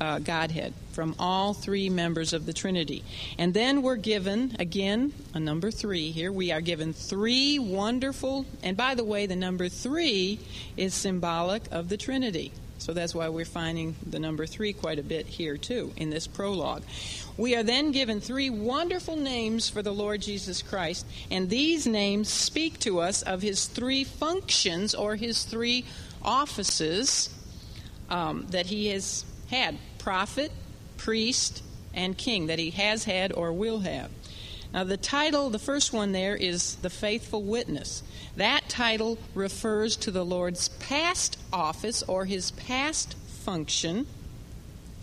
[0.00, 3.04] uh, Godhead, from all three members of the Trinity.
[3.38, 6.32] And then we're given, again, a number three here.
[6.32, 10.40] We are given three wonderful, and by the way, the number three
[10.76, 12.52] is symbolic of the Trinity.
[12.78, 16.26] So that's why we're finding the number three quite a bit here, too, in this
[16.26, 16.84] prologue.
[17.36, 22.28] We are then given three wonderful names for the Lord Jesus Christ, and these names
[22.28, 25.84] speak to us of his three functions or his three
[26.22, 27.30] offices
[28.10, 30.50] um, that he has had prophet,
[30.96, 31.62] priest,
[31.94, 34.10] and king, that he has had or will have.
[34.72, 38.02] Now, the title, the first one there is the faithful witness.
[38.36, 44.06] That title refers to the Lord's past office or his past function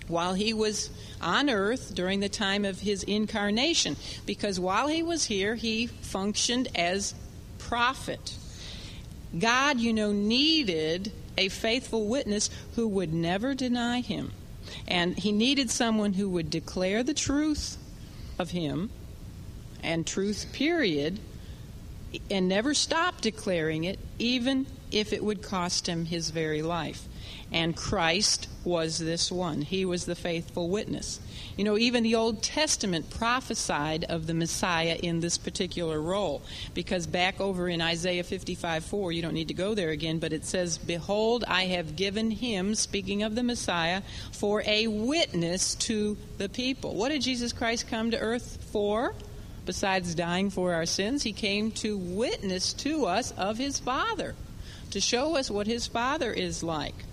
[0.07, 3.95] while he was on earth during the time of his incarnation.
[4.25, 7.15] Because while he was here, he functioned as
[7.57, 8.35] prophet.
[9.37, 14.31] God, you know, needed a faithful witness who would never deny him.
[14.87, 17.77] And he needed someone who would declare the truth
[18.37, 18.89] of him
[19.81, 21.19] and truth, period,
[22.29, 27.07] and never stop declaring it, even if it would cost him his very life.
[27.55, 29.61] And Christ was this one.
[29.61, 31.21] He was the faithful witness.
[31.55, 36.41] You know, even the Old Testament prophesied of the Messiah in this particular role.
[36.73, 40.33] Because back over in Isaiah 55 4, you don't need to go there again, but
[40.33, 44.01] it says, Behold, I have given him, speaking of the Messiah,
[44.33, 46.93] for a witness to the people.
[46.95, 49.15] What did Jesus Christ come to earth for?
[49.65, 54.35] Besides dying for our sins, he came to witness to us of his Father,
[54.91, 57.05] to show us what his Father is like,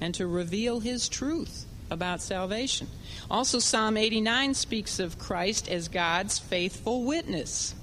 [0.00, 2.88] and to reveal his truth about salvation.
[3.30, 7.74] Also, Psalm 89 speaks of Christ as God's faithful witness.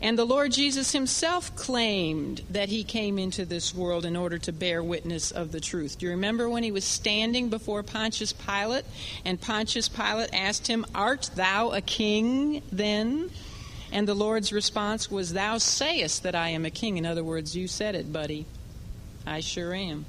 [0.00, 4.52] And the Lord Jesus himself claimed that he came into this world in order to
[4.52, 5.98] bear witness of the truth.
[5.98, 8.84] Do you remember when he was standing before Pontius Pilate
[9.24, 13.30] and Pontius Pilate asked him, Art thou a king then?
[13.92, 16.98] And the Lord's response was, Thou sayest that I am a king.
[16.98, 18.44] In other words, you said it, buddy.
[19.26, 20.04] I sure am.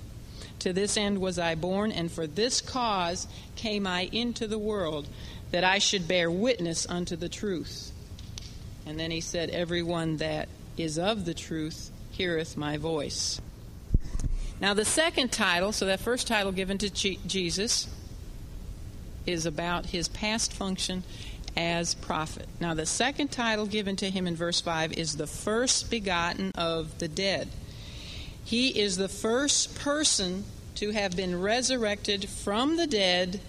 [0.60, 5.08] To this end was I born, and for this cause came I into the world,
[5.52, 7.92] that I should bear witness unto the truth.
[8.86, 13.40] And then he said, Everyone that is of the truth heareth my voice.
[14.60, 17.88] Now, the second title, so that first title given to Jesus,
[19.26, 21.04] is about his past function
[21.58, 22.48] as prophet.
[22.60, 27.00] Now, the second title given to him in verse 5 is the first begotten of
[27.00, 27.50] the dead.
[28.46, 33.42] He is the first person to have been resurrected from the dead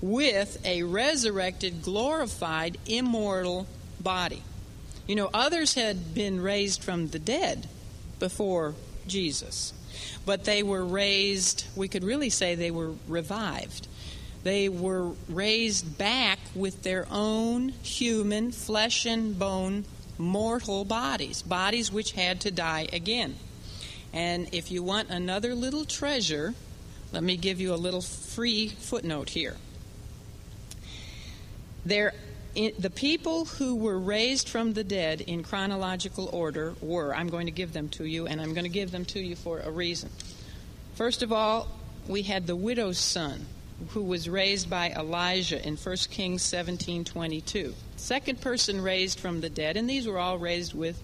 [0.00, 3.66] with a resurrected, glorified, immortal
[4.00, 4.44] body.
[5.08, 7.68] You know, others had been raised from the dead
[8.20, 8.76] before
[9.08, 9.72] Jesus,
[10.24, 13.88] but they were raised, we could really say they were revived.
[14.44, 19.84] They were raised back with their own human, flesh and bone,
[20.16, 23.36] mortal bodies, bodies which had to die again.
[24.12, 26.54] And if you want another little treasure,
[27.12, 29.56] let me give you a little free footnote here.
[31.84, 32.12] There,
[32.54, 37.52] the people who were raised from the dead in chronological order were, I'm going to
[37.52, 40.10] give them to you, and I'm going to give them to you for a reason.
[40.94, 41.68] First of all,
[42.06, 43.46] we had the widow's son,
[43.90, 47.74] who was raised by Elijah in 1 Kings 17:22.
[47.96, 51.02] Second person raised from the dead, and these were all raised with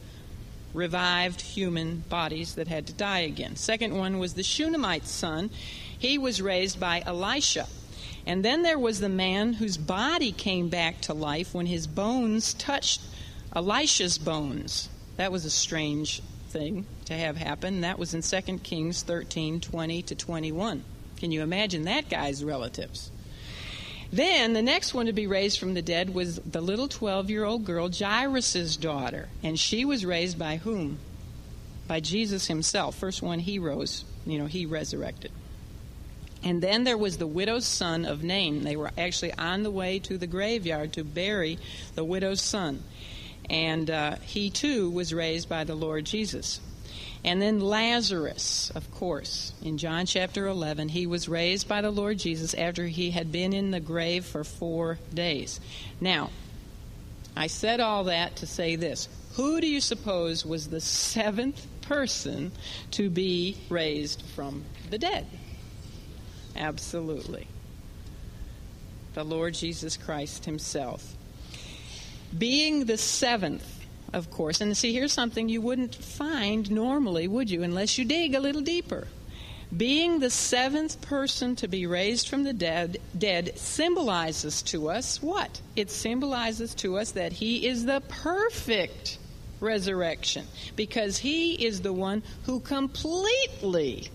[0.78, 3.56] revived human bodies that had to die again.
[3.56, 5.50] Second one was the Shunammite son.
[5.98, 7.66] He was raised by Elisha.
[8.24, 12.54] And then there was the man whose body came back to life when his bones
[12.54, 13.00] touched
[13.54, 14.88] Elisha's bones.
[15.16, 17.80] That was a strange thing to have happen.
[17.80, 20.84] That was in 2 Kings 13 20 to 21.
[21.16, 23.10] Can you imagine that guy's relatives?
[24.10, 27.44] Then the next one to be raised from the dead was the little 12 year
[27.44, 29.28] old girl, Jairus' daughter.
[29.42, 30.98] And she was raised by whom?
[31.86, 32.96] By Jesus himself.
[32.96, 35.30] First one he rose, you know, he resurrected.
[36.42, 38.62] And then there was the widow's son of Nain.
[38.62, 41.58] They were actually on the way to the graveyard to bury
[41.94, 42.84] the widow's son.
[43.50, 46.60] And uh, he too was raised by the Lord Jesus.
[47.24, 52.18] And then Lazarus, of course, in John chapter 11, he was raised by the Lord
[52.18, 55.60] Jesus after he had been in the grave for four days.
[56.00, 56.30] Now,
[57.36, 59.08] I said all that to say this.
[59.34, 62.52] Who do you suppose was the seventh person
[62.92, 65.26] to be raised from the dead?
[66.56, 67.46] Absolutely.
[69.14, 71.14] The Lord Jesus Christ Himself.
[72.36, 73.77] Being the seventh,
[74.12, 78.34] of course, and see, here's something you wouldn't find normally, would you, unless you dig
[78.34, 79.08] a little deeper.
[79.76, 85.60] being the seventh person to be raised from the dead, dead symbolizes to us what?
[85.76, 89.18] It symbolizes to us that he is the perfect
[89.60, 90.46] resurrection
[90.76, 94.08] because he is the one who completely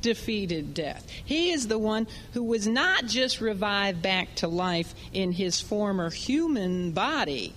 [0.00, 1.06] defeated death.
[1.24, 6.10] He is the one who was not just revived back to life in his former
[6.10, 7.52] human body,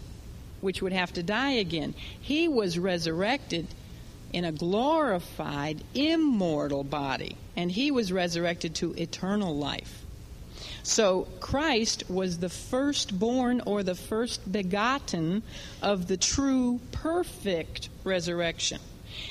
[0.63, 1.93] which would have to die again.
[2.19, 3.67] He was resurrected
[4.31, 10.03] in a glorified, immortal body, and he was resurrected to eternal life.
[10.81, 15.43] So Christ was the firstborn or the first begotten
[15.81, 18.79] of the true, perfect resurrection.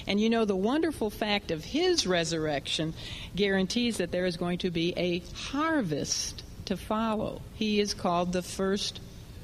[0.06, 2.94] And you know, the wonderful fact of his resurrection
[3.34, 7.42] guarantees that there is going to be a harvest to follow.
[7.54, 9.00] He is called the first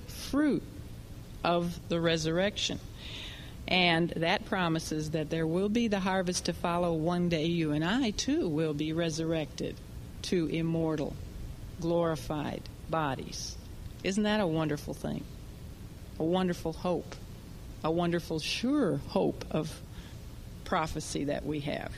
[0.07, 0.63] fruit
[1.45, 2.81] of the resurrection.
[3.67, 6.95] And that promises that there will be the harvest to follow.
[6.95, 9.77] One day you and I, too, will be resurrected
[10.23, 11.15] to immortal,
[11.81, 13.57] glorified bodies.
[14.03, 15.23] Isn't that a wonderful thing?
[16.19, 17.15] A wonderful hope.
[17.85, 19.81] A wonderful, sure hope of
[20.65, 21.93] prophecy that we have.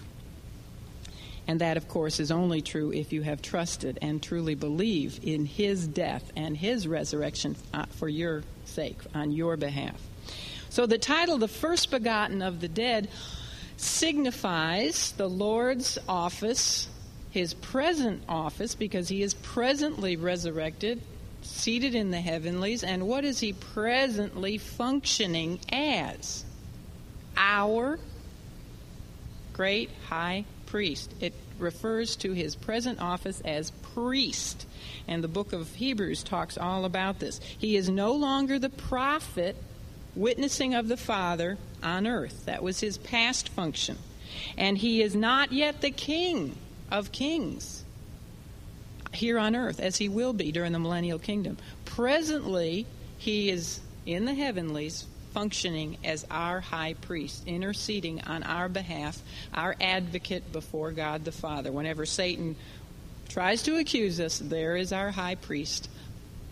[1.51, 5.47] And that, of course, is only true if you have trusted and truly believe in
[5.47, 10.01] his death and his resurrection uh, for your sake, on your behalf.
[10.69, 13.09] So the title, The First Begotten of the Dead,
[13.77, 16.89] signifies the Lord's office,
[17.33, 21.03] his present office, because he is presently resurrected,
[21.43, 26.45] seated in the heavenlies, and what is he presently functioning as?
[27.37, 27.99] Our
[29.53, 31.13] great high priest.
[31.21, 34.67] It refers to his present office as priest.
[35.09, 37.41] And the book of Hebrews talks all about this.
[37.59, 39.57] He is no longer the prophet
[40.15, 42.47] witnessing of the Father on earth.
[42.47, 43.99] That was his past function.
[44.57, 46.57] And he is not yet the king
[46.91, 47.85] of kings
[49.13, 51.59] here on earth, as he will be during the millennial kingdom.
[51.85, 52.87] Presently,
[53.19, 59.21] he is in the heavenlies functioning as our high priest, interceding on our behalf,
[59.55, 61.73] our advocate before God the Father.
[61.73, 62.57] Whenever Satan
[63.29, 65.89] tries to accuse us, there is our high priest.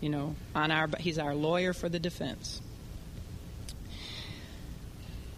[0.01, 2.61] You know, on our he's our lawyer for the defense.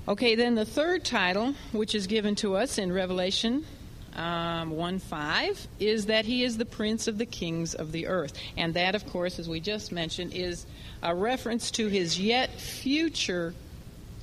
[0.08, 3.66] Okay, then the third title, which is given to us in Revelation
[4.16, 8.34] um, 1 5, is that he is the prince of the kings of the earth.
[8.58, 10.66] And that, of course, as we just mentioned, is
[11.02, 13.54] a reference to his yet future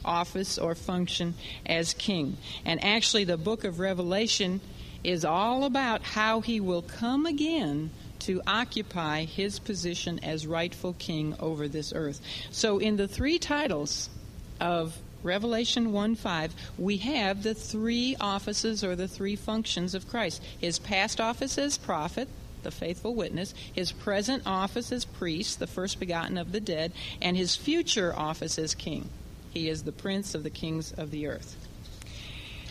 [0.04, 1.34] office or function
[1.66, 2.36] as king.
[2.64, 4.60] And actually, the book of Revelation
[5.04, 11.36] is all about how he will come again to occupy his position as rightful king
[11.38, 12.20] over this earth.
[12.50, 14.10] So, in the three titles
[14.60, 20.42] of Revelation 1 5, we have the three offices or the three functions of Christ.
[20.60, 22.28] His past office as prophet,
[22.62, 27.36] the faithful witness, his present office as priest, the first begotten of the dead, and
[27.36, 29.08] his future office as king.
[29.50, 31.56] He is the prince of the kings of the earth.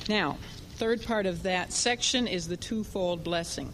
[0.08, 0.38] Now,
[0.76, 3.74] third part of that section is the twofold blessing.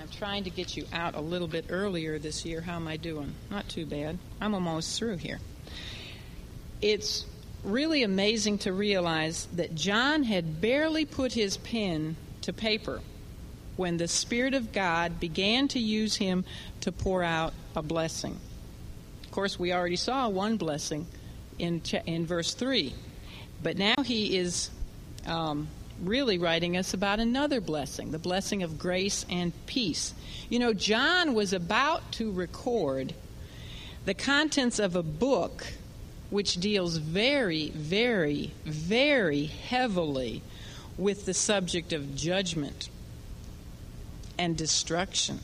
[0.00, 2.60] I'm trying to get you out a little bit earlier this year.
[2.60, 3.34] How am I doing?
[3.50, 4.18] Not too bad.
[4.40, 5.40] I'm almost through here
[6.84, 7.24] it's
[7.64, 13.00] really amazing to realize that John had barely put his pen to paper
[13.76, 16.44] when the Spirit of God began to use him
[16.82, 18.38] to pour out a blessing.
[19.24, 21.06] Of course, we already saw one blessing
[21.58, 22.92] in, in verse 3,
[23.62, 24.68] but now he is
[25.26, 25.68] um,
[26.02, 30.12] really writing us about another blessing, the blessing of grace and peace.
[30.50, 33.14] You know, John was about to record
[34.04, 35.64] the contents of a book
[36.34, 40.42] which deals very, very, very heavily
[40.98, 42.88] with the subject of judgment
[44.36, 45.38] and destruction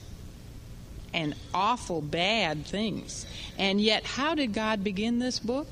[1.14, 3.24] and awful bad things.
[3.57, 5.68] And yet, how did God begin this book?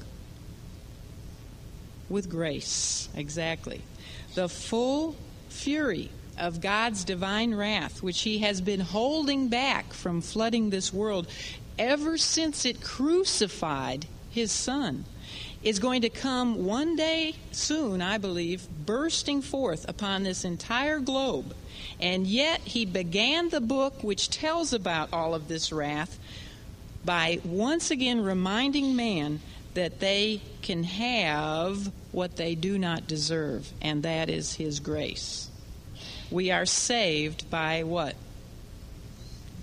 [2.08, 3.82] With grace, exactly.
[4.36, 5.16] The full
[5.48, 11.26] fury of God's divine wrath, which He has been holding back from flooding this world
[11.76, 15.05] ever since it crucified his son,
[15.62, 21.55] is going to come one day soon, I believe, bursting forth upon this entire globe.
[22.01, 26.18] And yet he began the book which tells about all of this wrath
[27.05, 29.41] by once again reminding man
[29.74, 35.49] that they can have what they do not deserve, and that is his grace.
[36.31, 38.14] We are saved by what?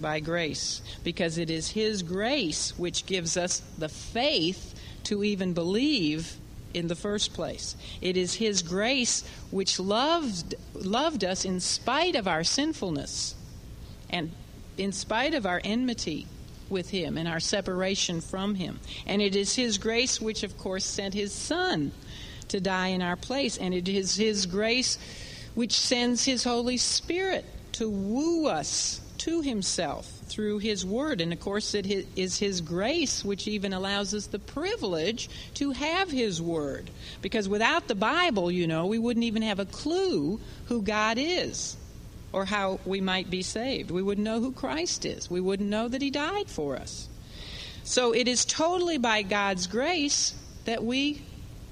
[0.01, 4.73] By grace, because it is His grace which gives us the faith
[5.05, 6.37] to even believe
[6.73, 7.75] in the first place.
[8.01, 13.35] It is His grace which loved, loved us in spite of our sinfulness
[14.09, 14.31] and
[14.77, 16.27] in spite of our enmity
[16.69, 18.79] with Him and our separation from Him.
[19.05, 21.91] And it is His grace which, of course, sent His Son
[22.49, 23.57] to die in our place.
[23.57, 24.97] And it is His grace
[25.53, 31.21] which sends His Holy Spirit to woo us to Himself through His Word.
[31.21, 36.11] And of course, it is His grace which even allows us the privilege to have
[36.11, 36.89] His Word.
[37.21, 41.77] Because without the Bible, you know, we wouldn't even have a clue who God is
[42.33, 43.91] or how we might be saved.
[43.91, 45.29] We wouldn't know who Christ is.
[45.29, 47.07] We wouldn't know that He died for us.
[47.83, 50.33] So it is totally by God's grace
[50.65, 51.21] that we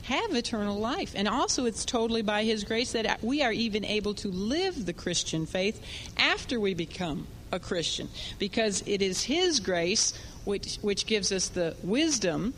[0.03, 1.13] have eternal life.
[1.15, 4.93] And also, it's totally by His grace that we are even able to live the
[4.93, 5.81] Christian faith
[6.17, 11.75] after we become a Christian because it is His grace which, which gives us the
[11.83, 12.53] wisdom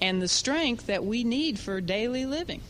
[0.00, 2.60] and the strength that we need for daily living.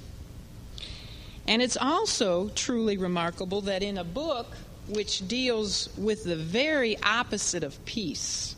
[1.47, 4.47] And it's also truly remarkable that in a book
[4.89, 8.57] which deals with the very opposite of peace,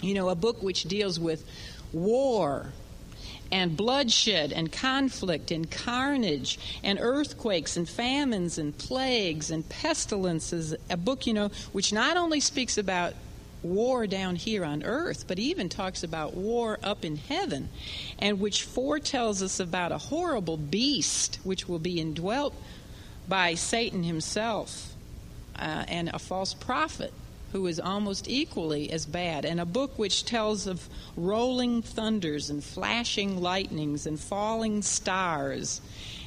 [0.00, 1.44] you know, a book which deals with
[1.92, 2.72] war
[3.52, 10.74] and bloodshed and conflict and carnage and earthquakes and famines and plagues and pestilences.
[10.90, 13.14] A book, you know, which not only speaks about
[13.62, 17.68] war down here on earth, but even talks about war up in heaven,
[18.18, 22.54] and which foretells us about a horrible beast which will be indwelt
[23.28, 24.94] by Satan himself
[25.56, 27.12] uh, and a false prophet
[27.52, 32.64] who is almost equally as bad, and a book which tells of rolling thunders and
[32.64, 35.82] flashing lightnings and falling stars,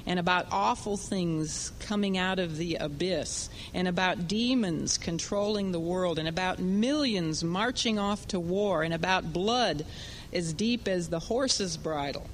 [0.05, 6.19] and about awful things coming out of the abyss, and about demons controlling the world,
[6.19, 9.83] and about millions marching off to war, and about blood
[10.31, 12.27] as deep as the horse's bridle.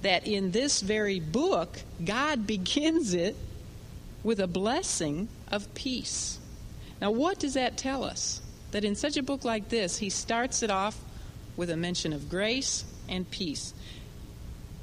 [0.00, 3.36] That in this very book, God begins it
[4.24, 6.38] with a blessing of peace.
[7.02, 8.40] Now, what does that tell us?
[8.70, 10.96] That in such a book like this, he starts it off
[11.56, 13.74] with a mention of grace and peace.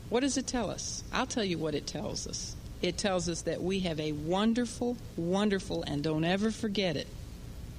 [0.09, 1.01] What does it tell us?
[1.13, 2.57] I'll tell you what it tells us.
[2.81, 7.07] It tells us that we have a wonderful, wonderful, and don't ever forget it,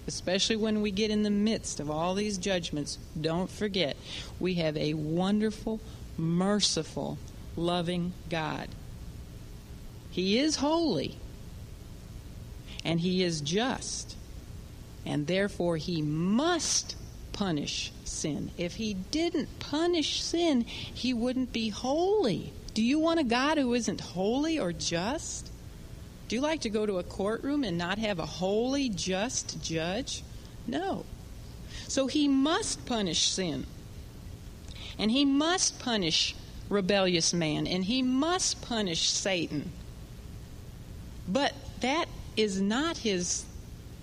[0.07, 3.95] especially when we get in the midst of all these judgments, don't forget,
[4.41, 5.81] we have a wonderful,
[6.17, 7.19] merciful,
[7.57, 8.69] loving God.
[10.11, 11.19] He is holy,
[12.87, 14.17] and He is just
[15.05, 16.97] and therefore he must
[17.33, 18.51] punish sin.
[18.59, 22.53] If he didn't punish sin, he wouldn't be holy.
[22.75, 25.51] Do you want a God who isn't holy or just?
[26.29, 30.23] Do you like to go to a courtroom and not have a holy, just judge?
[30.67, 31.05] No.
[31.89, 33.67] So he must punish sin.
[34.99, 36.37] And he must punish
[36.69, 37.67] rebellious man.
[37.67, 39.73] And he must punish Satan.
[41.27, 43.45] But that is not his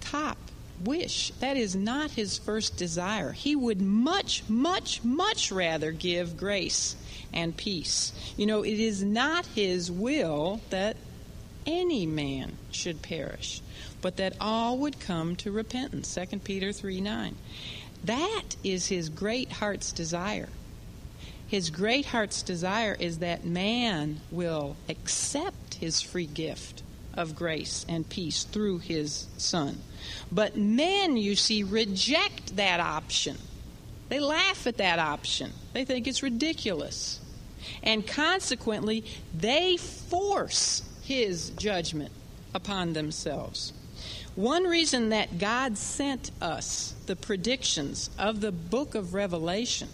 [0.02, 0.38] top
[0.84, 1.32] wish.
[1.40, 3.32] That is not his first desire.
[3.32, 6.96] He would much, much, much rather give grace
[7.34, 8.14] and peace.
[8.38, 10.98] You know, it is not his will that
[11.66, 13.62] any man should perish,
[14.02, 16.16] but that all would come to repentance.
[16.16, 17.36] 2 Peter 3 9.
[18.04, 20.50] That is his great heart's desire.
[21.48, 28.08] His great heart's desire is that man will accept his free gift of grace and
[28.08, 29.78] peace through his Son.
[30.32, 33.38] But men, you see, reject that option.
[34.10, 37.20] They laugh at that option, they think it's ridiculous.
[37.84, 39.04] And consequently,
[39.36, 42.12] they force his judgment
[42.54, 43.74] upon themselves.
[44.36, 49.90] One reason that God sent us the predictions of the book of Revelation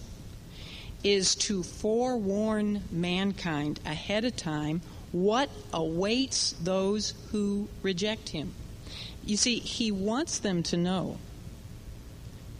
[1.03, 4.81] is to forewarn mankind ahead of time
[5.11, 8.53] what awaits those who reject him.
[9.25, 11.17] You see, he wants them to know,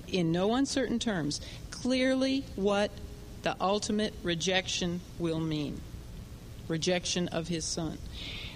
[0.08, 1.42] in no uncertain terms,
[1.72, 2.92] clearly what
[3.42, 5.82] the ultimate rejection will mean
[6.68, 7.98] rejection of his son.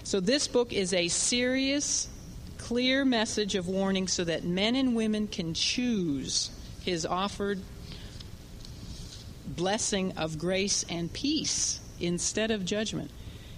[0.02, 2.08] So, this book is a serious,
[2.56, 6.50] clear message of warning so that men and women can choose
[6.80, 7.60] his offered
[9.46, 13.10] blessing of grace and peace instead of judgment.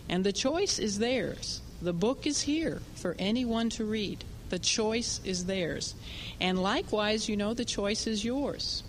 [0.09, 1.61] And the choice is theirs.
[1.81, 4.25] The book is here for anyone to read.
[4.51, 5.95] The choice is theirs.
[6.41, 8.83] And likewise, you know, the choice is yours.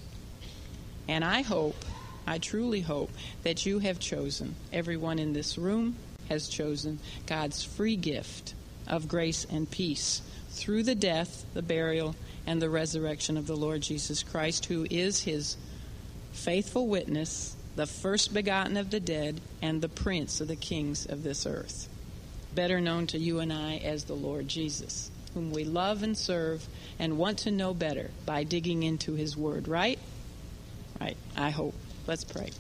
[1.08, 1.86] And I hope,
[2.28, 3.12] I truly hope,
[3.44, 5.96] that you have chosen, everyone in this room
[6.30, 8.54] has chosen God's free gift
[8.88, 13.82] of grace and peace through the death, the burial, and the resurrection of the Lord
[13.82, 15.58] Jesus Christ, who is his
[16.34, 21.24] faithful witness the first begotten of the dead, and the prince of the kings of
[21.24, 21.88] this earth,
[22.54, 26.66] better known to you and I as the Lord Jesus, whom we love and serve
[27.00, 30.00] and want to know better by digging into his word, right?
[31.00, 31.76] Right, I hope.
[32.08, 32.52] Let's pray.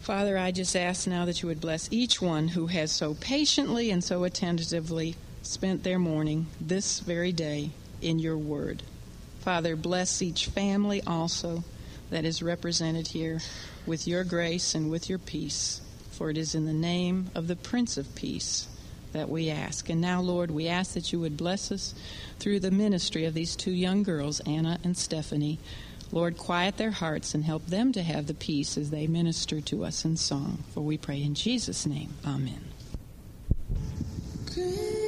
[0.00, 3.90] Father, I just ask now that you would bless each one who has so patiently
[3.90, 8.82] and so attentively spent their morning this very day in your word.
[9.40, 11.64] Father, bless each family also
[12.10, 13.40] that is represented here
[13.86, 15.80] with your grace and with your peace.
[16.10, 18.68] For it is in the name of the Prince of Peace
[19.12, 19.88] that we ask.
[19.88, 21.94] And now, Lord, we ask that you would bless us
[22.38, 25.58] through the ministry of these two young girls, Anna and Stephanie.
[26.10, 29.84] Lord, quiet their hearts and help them to have the peace as they minister to
[29.84, 30.62] us in song.
[30.74, 32.14] For we pray in Jesus' name.
[32.26, 32.64] Amen.
[34.54, 35.01] Good.